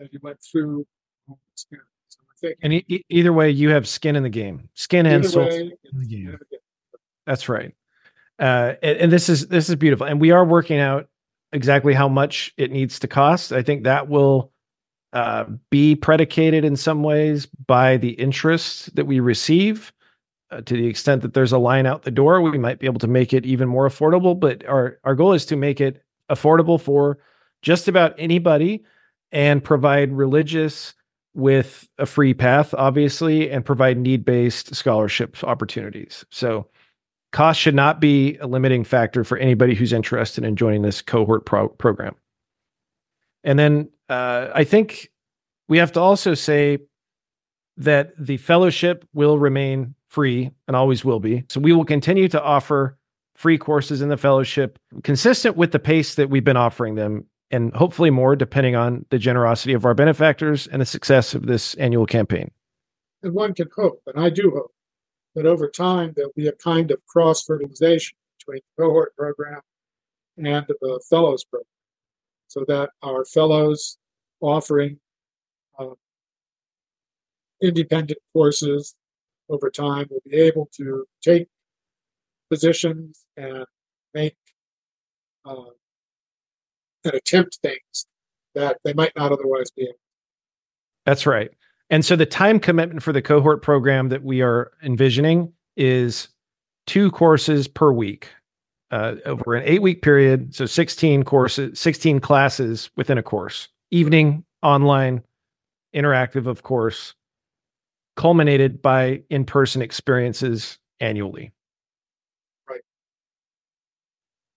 as 0.00 0.08
you 0.12 0.20
went 0.22 0.38
through 0.42 0.86
the 1.28 1.34
experience. 1.52 1.88
So 2.08 2.48
And 2.62 2.72
e- 2.72 2.84
e- 2.88 3.04
either 3.10 3.32
way, 3.32 3.50
you 3.50 3.70
have 3.70 3.86
skin 3.88 4.16
in 4.16 4.22
the 4.22 4.28
game, 4.30 4.68
skin 4.74 5.04
and 5.06 5.24
soul. 5.26 5.46
way, 5.46 5.60
in 5.92 5.98
the 6.00 6.06
game. 6.06 6.38
That's 7.26 7.48
right. 7.48 7.74
Uh, 8.38 8.74
and, 8.82 8.98
and 8.98 9.12
this 9.12 9.28
is 9.28 9.48
this 9.48 9.68
is 9.68 9.76
beautiful, 9.76 10.06
and 10.06 10.20
we 10.20 10.30
are 10.30 10.44
working 10.44 10.78
out 10.78 11.08
exactly 11.52 11.94
how 11.94 12.08
much 12.08 12.52
it 12.56 12.70
needs 12.70 12.98
to 12.98 13.08
cost. 13.08 13.52
I 13.52 13.62
think 13.62 13.84
that 13.84 14.08
will 14.08 14.52
uh, 15.12 15.44
be 15.70 15.94
predicated 15.94 16.64
in 16.64 16.76
some 16.76 17.02
ways 17.02 17.46
by 17.46 17.96
the 17.96 18.10
interest 18.10 18.94
that 18.96 19.06
we 19.06 19.20
receive. 19.20 19.92
Uh, 20.50 20.60
to 20.60 20.74
the 20.74 20.86
extent 20.86 21.22
that 21.22 21.34
there's 21.34 21.52
a 21.52 21.58
line 21.58 21.86
out 21.86 22.02
the 22.02 22.10
door, 22.10 22.40
we 22.40 22.56
might 22.56 22.78
be 22.78 22.86
able 22.86 23.00
to 23.00 23.08
make 23.08 23.32
it 23.32 23.44
even 23.44 23.68
more 23.68 23.88
affordable. 23.88 24.38
But 24.38 24.64
our 24.66 24.98
our 25.02 25.14
goal 25.14 25.32
is 25.32 25.46
to 25.46 25.56
make 25.56 25.80
it 25.80 26.02
affordable 26.30 26.80
for 26.80 27.18
just 27.62 27.88
about 27.88 28.14
anybody, 28.18 28.84
and 29.32 29.64
provide 29.64 30.12
religious 30.12 30.94
with 31.34 31.88
a 31.98 32.06
free 32.06 32.32
path, 32.32 32.74
obviously, 32.78 33.50
and 33.50 33.64
provide 33.64 33.98
need 33.98 34.24
based 34.24 34.74
scholarship 34.74 35.36
opportunities. 35.44 36.24
So 36.30 36.68
cost 37.32 37.60
should 37.60 37.74
not 37.74 38.00
be 38.00 38.36
a 38.38 38.46
limiting 38.46 38.84
factor 38.84 39.24
for 39.24 39.36
anybody 39.38 39.74
who's 39.74 39.92
interested 39.92 40.44
in 40.44 40.56
joining 40.56 40.82
this 40.82 41.02
cohort 41.02 41.44
pro- 41.44 41.68
program. 41.68 42.14
And 43.44 43.58
then 43.58 43.90
uh, 44.08 44.48
I 44.54 44.64
think 44.64 45.10
we 45.68 45.78
have 45.78 45.92
to 45.92 46.00
also 46.00 46.34
say 46.34 46.78
that 47.76 48.12
the 48.18 48.36
fellowship 48.38 49.06
will 49.12 49.38
remain 49.38 49.94
free 50.08 50.50
and 50.66 50.76
always 50.76 51.04
will 51.04 51.20
be. 51.20 51.44
So 51.48 51.60
we 51.60 51.72
will 51.72 51.84
continue 51.84 52.28
to 52.28 52.42
offer 52.42 52.96
free 53.34 53.58
courses 53.58 54.00
in 54.00 54.08
the 54.08 54.16
fellowship 54.16 54.78
consistent 55.04 55.56
with 55.56 55.72
the 55.72 55.78
pace 55.78 56.14
that 56.14 56.30
we've 56.30 56.44
been 56.44 56.56
offering 56.56 56.94
them 56.94 57.26
and 57.50 57.74
hopefully 57.74 58.10
more 58.10 58.34
depending 58.34 58.74
on 58.74 59.04
the 59.10 59.18
generosity 59.18 59.72
of 59.72 59.84
our 59.84 59.94
benefactors 59.94 60.66
and 60.66 60.80
the 60.80 60.86
success 60.86 61.34
of 61.34 61.46
this 61.46 61.74
annual 61.74 62.06
campaign. 62.06 62.50
And 63.22 63.34
one 63.34 63.54
can 63.54 63.68
hope, 63.76 64.02
and 64.06 64.24
I 64.24 64.30
do 64.30 64.50
hope, 64.54 64.72
that 65.36 65.46
over 65.46 65.68
time 65.68 66.12
there'll 66.16 66.32
be 66.34 66.48
a 66.48 66.52
kind 66.52 66.90
of 66.90 66.98
cross 67.06 67.44
fertilization 67.44 68.16
between 68.38 68.60
the 68.76 68.82
cohort 68.82 69.14
program 69.16 69.60
and 70.38 70.66
the 70.66 71.00
fellows 71.08 71.44
program, 71.44 71.66
so 72.48 72.64
that 72.66 72.90
our 73.02 73.24
fellows 73.24 73.98
offering 74.40 74.98
uh, 75.78 75.94
independent 77.62 78.18
courses 78.32 78.94
over 79.48 79.70
time 79.70 80.06
will 80.10 80.22
be 80.28 80.36
able 80.36 80.68
to 80.72 81.06
take 81.22 81.48
positions 82.50 83.24
and 83.36 83.64
make 84.14 84.36
uh, 85.44 85.70
and 87.04 87.14
attempt 87.14 87.58
things 87.62 88.06
that 88.54 88.78
they 88.84 88.92
might 88.94 89.12
not 89.16 89.32
otherwise 89.32 89.70
be 89.70 89.82
able. 89.82 89.98
That's 91.04 91.26
right. 91.26 91.50
And 91.90 92.04
so 92.04 92.16
the 92.16 92.26
time 92.26 92.58
commitment 92.58 93.02
for 93.02 93.12
the 93.12 93.22
cohort 93.22 93.62
program 93.62 94.08
that 94.08 94.24
we 94.24 94.42
are 94.42 94.72
envisioning 94.82 95.52
is 95.76 96.28
two 96.86 97.10
courses 97.10 97.68
per 97.68 97.92
week 97.92 98.28
uh, 98.90 99.16
over 99.24 99.54
an 99.54 99.62
eight 99.66 99.82
week 99.82 100.02
period. 100.02 100.54
So 100.54 100.66
16 100.66 101.24
courses, 101.24 101.78
16 101.78 102.20
classes 102.20 102.90
within 102.96 103.18
a 103.18 103.22
course, 103.22 103.68
evening, 103.90 104.44
online, 104.62 105.22
interactive, 105.94 106.46
of 106.46 106.62
course, 106.62 107.14
culminated 108.16 108.82
by 108.82 109.22
in 109.30 109.44
person 109.44 109.82
experiences 109.82 110.78
annually. 111.00 111.52
Right. 112.68 112.80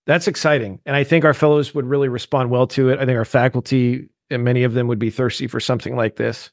That's 0.05 0.27
exciting. 0.27 0.79
And 0.85 0.95
I 0.95 1.03
think 1.03 1.25
our 1.25 1.33
fellows 1.33 1.75
would 1.75 1.85
really 1.85 2.07
respond 2.07 2.49
well 2.49 2.67
to 2.67 2.89
it. 2.89 2.99
I 2.99 3.05
think 3.05 3.17
our 3.17 3.25
faculty 3.25 4.09
and 4.29 4.43
many 4.43 4.63
of 4.63 4.73
them 4.73 4.87
would 4.87 4.99
be 4.99 5.09
thirsty 5.09 5.47
for 5.47 5.59
something 5.59 5.95
like 5.95 6.15
this. 6.15 6.51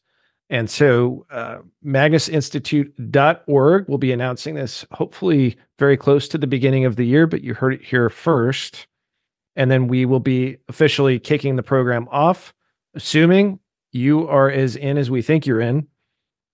And 0.48 0.70
so, 0.70 1.26
uh, 1.30 1.58
magnusinstitute.org 1.84 3.88
will 3.88 3.98
be 3.98 4.12
announcing 4.12 4.54
this 4.54 4.86
hopefully 4.92 5.56
very 5.78 5.96
close 5.96 6.28
to 6.28 6.38
the 6.38 6.46
beginning 6.46 6.84
of 6.84 6.96
the 6.96 7.04
year, 7.04 7.26
but 7.26 7.42
you 7.42 7.54
heard 7.54 7.74
it 7.74 7.82
here 7.82 8.08
first. 8.08 8.86
And 9.56 9.70
then 9.70 9.88
we 9.88 10.04
will 10.04 10.20
be 10.20 10.58
officially 10.68 11.18
kicking 11.18 11.56
the 11.56 11.62
program 11.62 12.06
off, 12.10 12.54
assuming 12.94 13.58
you 13.92 14.28
are 14.28 14.50
as 14.50 14.76
in 14.76 14.98
as 14.98 15.10
we 15.10 15.22
think 15.22 15.46
you're 15.46 15.60
in. 15.60 15.88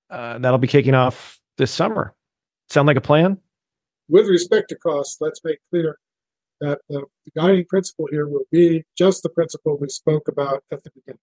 Uh, 0.09 0.39
that'll 0.39 0.59
be 0.59 0.69
kicking 0.69 0.95
off 0.95 1.41
this 1.59 1.71
summer. 1.71 2.15
Sound 2.69 2.87
like 2.87 2.97
a 2.97 3.03
plan? 3.03 3.39
with 4.13 4.29
respect 4.29 4.69
to 4.69 4.77
costs, 4.77 5.17
let's 5.21 5.41
make 5.43 5.59
clear 5.71 5.99
that 6.61 6.79
the, 6.91 7.03
the 7.25 7.31
guiding 7.35 7.65
principle 7.65 8.07
here 8.11 8.29
will 8.29 8.45
be 8.53 8.85
just 8.97 9.23
the 9.23 9.31
principle 9.31 9.79
we 9.81 9.89
spoke 9.89 10.29
about 10.29 10.63
at 10.71 10.85
the 10.85 10.91
beginning, 10.95 11.19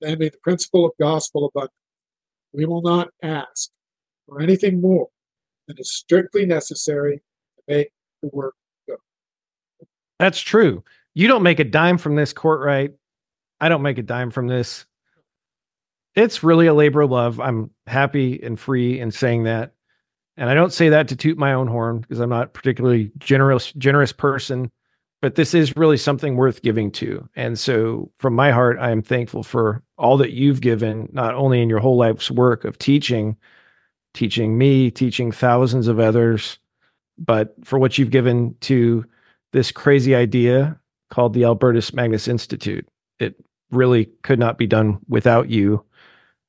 namely 0.00 0.30
the 0.30 0.38
principle 0.42 0.86
of 0.86 0.92
gospel 0.98 1.46
abundance. 1.46 1.74
We 2.56 2.64
will 2.64 2.80
not 2.80 3.08
ask 3.22 3.70
for 4.26 4.40
anything 4.40 4.80
more 4.80 5.08
than 5.68 5.76
is 5.78 5.92
strictly 5.92 6.46
necessary 6.46 7.18
to 7.18 7.62
make 7.68 7.90
the 8.22 8.30
work 8.32 8.54
go. 8.88 8.96
That's 10.18 10.40
true. 10.40 10.82
You 11.12 11.28
don't 11.28 11.42
make 11.42 11.60
a 11.60 11.64
dime 11.64 11.98
from 11.98 12.16
this 12.16 12.32
court, 12.32 12.62
right? 12.62 12.92
I 13.60 13.68
don't 13.68 13.82
make 13.82 13.98
a 13.98 14.02
dime 14.02 14.30
from 14.30 14.48
this. 14.48 14.86
It's 16.14 16.42
really 16.42 16.66
a 16.66 16.72
labor 16.72 17.02
of 17.02 17.10
love. 17.10 17.40
I'm 17.40 17.70
happy 17.86 18.42
and 18.42 18.58
free 18.58 19.00
in 19.00 19.10
saying 19.10 19.44
that. 19.44 19.72
And 20.38 20.48
I 20.48 20.54
don't 20.54 20.72
say 20.72 20.88
that 20.88 21.08
to 21.08 21.16
toot 21.16 21.36
my 21.36 21.52
own 21.52 21.66
horn 21.66 22.00
because 22.00 22.20
I'm 22.20 22.30
not 22.30 22.54
particularly 22.54 23.12
generous 23.18 23.72
generous 23.72 24.12
person, 24.12 24.70
but 25.22 25.34
this 25.34 25.54
is 25.54 25.76
really 25.76 25.96
something 25.96 26.36
worth 26.36 26.62
giving 26.62 26.90
to. 26.92 27.28
And 27.36 27.58
so 27.58 28.10
from 28.18 28.34
my 28.34 28.50
heart, 28.50 28.78
I 28.78 28.90
am 28.90 29.02
thankful 29.02 29.42
for 29.42 29.82
all 29.98 30.16
that 30.18 30.32
you've 30.32 30.60
given, 30.60 31.08
not 31.12 31.34
only 31.34 31.62
in 31.62 31.68
your 31.68 31.78
whole 31.80 31.96
life's 31.96 32.30
work 32.30 32.64
of 32.64 32.78
teaching, 32.78 33.36
teaching 34.14 34.58
me, 34.58 34.90
teaching 34.90 35.32
thousands 35.32 35.88
of 35.88 35.98
others, 35.98 36.58
but 37.18 37.54
for 37.64 37.78
what 37.78 37.96
you've 37.96 38.10
given 38.10 38.54
to 38.60 39.04
this 39.52 39.72
crazy 39.72 40.14
idea 40.14 40.78
called 41.10 41.32
the 41.32 41.44
Albertus 41.44 41.94
Magnus 41.94 42.28
Institute. 42.28 42.86
It 43.18 43.36
really 43.70 44.06
could 44.22 44.38
not 44.38 44.58
be 44.58 44.66
done 44.66 44.98
without 45.08 45.48
you 45.48 45.84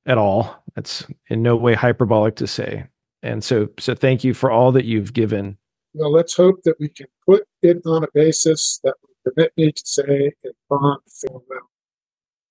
at 0.05 0.18
all. 0.18 0.63
That's 0.76 1.05
in 1.30 1.41
no 1.41 1.55
way 1.55 1.74
hyperbolic 1.74 2.36
to 2.38 2.47
say. 2.47 2.86
And 3.24 3.43
so 3.43 3.70
so 3.80 3.95
thank 3.95 4.24
you 4.24 4.34
for 4.34 4.51
all 4.51 4.72
that 4.74 4.86
you've 4.86 5.13
given. 5.13 5.57
Well, 5.93 6.11
let's 6.11 6.36
hope 6.36 6.63
that 6.63 6.80
we 6.80 6.89
can 6.89 7.07
put 7.28 7.43
it 7.61 7.82
on 7.86 8.03
a 8.03 8.07
basis 8.13 8.80
that 8.84 8.95
will 9.01 9.34
permit 9.34 9.51
me 9.57 9.71
to 9.71 9.82
say 9.86 10.32
in 10.43 10.51
bond 10.69 11.01
farewell 11.07 11.69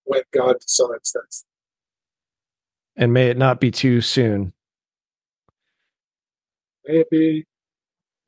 when 0.04 0.22
God 0.32 0.56
decides 0.60 1.12
that's 1.12 1.44
And 2.96 3.12
may 3.12 3.28
it 3.28 3.38
not 3.38 3.60
be 3.60 3.70
too 3.70 4.00
soon. 4.00 4.52
may 6.86 6.98
it 6.98 7.10
be 7.10 7.44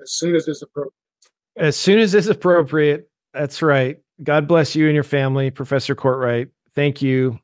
as 0.01 0.13
soon 0.13 0.35
as 0.35 0.49
is 0.49 0.63
appropriate. 0.63 0.93
As 1.57 1.77
soon 1.77 1.99
as 1.99 2.15
it's 2.15 2.29
appropriate, 2.29 3.11
that's 3.35 3.63
right. 3.63 3.99
God 4.23 4.49
bless 4.49 4.75
you 4.75 4.87
and 4.87 4.95
your 4.95 5.05
family, 5.05 5.51
Professor 5.51 5.95
Cortright. 5.95 6.49
Thank 6.75 7.03
you. 7.03 7.39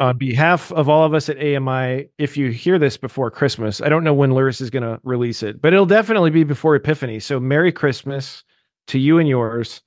On 0.00 0.16
behalf 0.18 0.72
of 0.72 0.88
all 0.88 1.04
of 1.04 1.14
us 1.14 1.28
at 1.28 1.38
AMI, 1.38 2.08
if 2.18 2.36
you 2.36 2.50
hear 2.50 2.78
this 2.78 2.96
before 2.96 3.30
Christmas, 3.30 3.80
I 3.80 3.88
don't 3.88 4.02
know 4.02 4.14
when 4.14 4.30
Luris 4.30 4.60
is 4.60 4.68
going 4.70 4.82
to 4.82 5.00
release 5.04 5.44
it, 5.44 5.62
but 5.62 5.72
it'll 5.72 5.86
definitely 5.86 6.30
be 6.30 6.42
before 6.42 6.74
Epiphany. 6.74 7.20
So 7.20 7.38
Merry 7.38 7.70
Christmas 7.70 8.42
to 8.88 8.98
you 8.98 9.18
and 9.18 9.28
yours. 9.28 9.82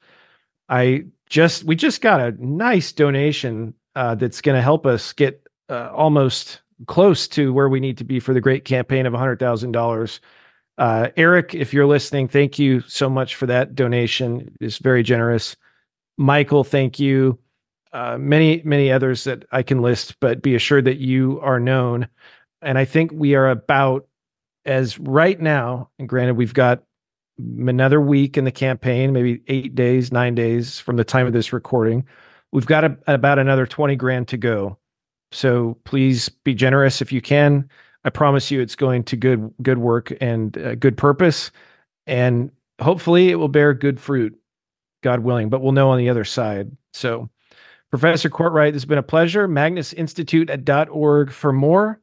I 0.70 1.06
just 1.30 1.66
we 1.66 1.76
just 1.76 2.02
got 2.02 2.22
a 2.22 2.32
nice 2.40 2.94
donation 2.94 3.74
uh, 3.96 4.16
that's 4.16 4.40
going 4.40 4.56
to 4.56 4.62
help 4.62 4.86
us 4.86 5.12
get 5.12 5.46
uh, 5.70 5.90
almost 5.94 6.62
close 6.88 7.28
to 7.30 7.54
where 7.54 7.70
we 7.70 7.80
need 7.80 7.98
to 7.98 8.04
be 8.04 8.20
for 8.20 8.34
the 8.34 8.42
great 8.42 8.66
campaign 8.66 9.06
of 9.06 9.14
$100,000. 9.14 10.20
Uh, 10.78 11.10
Eric, 11.18 11.54
if 11.54 11.74
you're 11.74 11.86
listening, 11.86 12.28
thank 12.28 12.58
you 12.58 12.82
so 12.82 13.10
much 13.10 13.36
for 13.36 13.46
that 13.46 13.76
donation. 13.76 14.56
It's 14.60 14.78
very 14.78 15.04
generous. 15.04 15.56
Michael, 16.18 16.64
thank 16.64 17.00
you. 17.00 17.38
Uh, 17.94 18.18
many, 18.18 18.62
many 18.66 18.91
others 18.91 19.24
that 19.24 19.46
I 19.52 19.62
can 19.62 19.82
list, 19.82 20.20
but 20.20 20.41
be 20.41 20.56
assured 20.56 20.86
that 20.86 20.98
you 20.98 21.39
are 21.41 21.60
known. 21.60 22.08
And 22.62 22.78
I 22.78 22.86
think 22.86 23.12
we 23.14 23.36
are 23.36 23.50
about 23.50 24.08
as 24.66 24.98
right 24.98 25.39
now, 25.39 25.89
and 26.00 26.10
granted, 26.10 26.36
we've 26.36 26.54
got 26.54 26.84
another 27.38 28.02
week 28.02 28.38
in 28.38 28.46
the 28.46 28.52
campaign, 28.52 29.14
maybe 29.14 29.41
eight 29.48 29.76
days, 29.76 30.12
nine 30.12 30.36
days 30.36 30.80
from 30.80 30.98
the 30.98 31.04
time 31.04 31.28
of 31.28 31.34
this 31.34 31.54
recording. 31.54 32.06
We've 32.52 32.66
got 32.66 32.84
a, 32.84 32.98
about 33.08 33.39
another 33.39 33.66
20 33.66 33.96
grand 33.96 34.28
to 34.30 34.38
go. 34.38 34.78
So 35.32 35.78
please 35.84 36.30
be 36.30 36.54
generous 36.54 37.02
if 37.02 37.12
you 37.12 37.22
can. 37.22 37.70
I 38.06 38.10
promise 38.10 38.52
you 38.52 38.62
it's 38.62 38.76
going 38.76 39.04
to 39.06 39.16
good 39.16 39.54
good 39.62 39.78
work 39.78 40.14
and 40.22 40.58
uh, 40.58 40.76
good 40.76 40.98
purpose 40.98 41.52
and 42.06 42.52
hopefully 42.82 43.30
it 43.30 43.36
will 43.36 43.48
bear 43.48 43.74
good 43.74 44.00
fruit 44.00 44.38
God 45.02 45.20
willing, 45.20 45.50
but 45.50 45.62
we'll 45.62 45.74
know 45.74 45.89
on 45.89 45.98
the 45.98 46.10
other 46.10 46.24
side. 46.24 46.72
So 46.94 47.30
Professor 47.94 48.28
Cortright, 48.28 48.74
has 48.74 48.86
been 48.86 48.98
a 48.98 49.04
pleasure. 49.04 49.48
MagnusInstitute.org 49.48 51.32
for 51.32 51.54
more. 51.54 52.02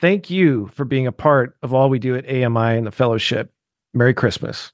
Thank 0.00 0.30
you 0.30 0.66
for 0.74 0.84
being 0.84 1.06
a 1.06 1.12
part 1.12 1.56
of 1.62 1.72
all 1.72 1.88
we 1.88 2.00
do 2.00 2.16
at 2.16 2.28
AMI 2.28 2.76
and 2.76 2.84
the 2.84 2.90
fellowship. 2.90 3.52
Merry 3.94 4.12
Christmas. 4.12 4.72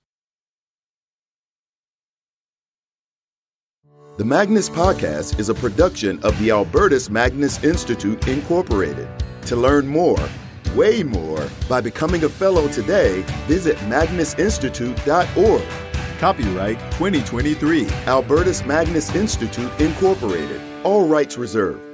The 4.16 4.24
Magnus 4.24 4.70
Podcast 4.70 5.38
is 5.38 5.50
a 5.50 5.54
production 5.54 6.18
of 6.22 6.38
the 6.38 6.50
Albertus 6.50 7.10
Magnus 7.10 7.62
Institute, 7.62 8.26
Incorporated. 8.26 9.10
To 9.48 9.56
learn 9.56 9.86
more, 9.86 10.30
way 10.74 11.02
more, 11.02 11.46
by 11.68 11.82
becoming 11.82 12.24
a 12.24 12.30
fellow 12.30 12.68
today, 12.68 13.20
visit 13.46 13.76
magnusinstitute.org. 13.80 15.91
Copyright 16.22 16.78
2023, 16.92 17.88
Albertus 18.06 18.64
Magnus 18.64 19.12
Institute, 19.12 19.72
Incorporated. 19.80 20.60
All 20.84 21.08
rights 21.08 21.36
reserved. 21.36 21.91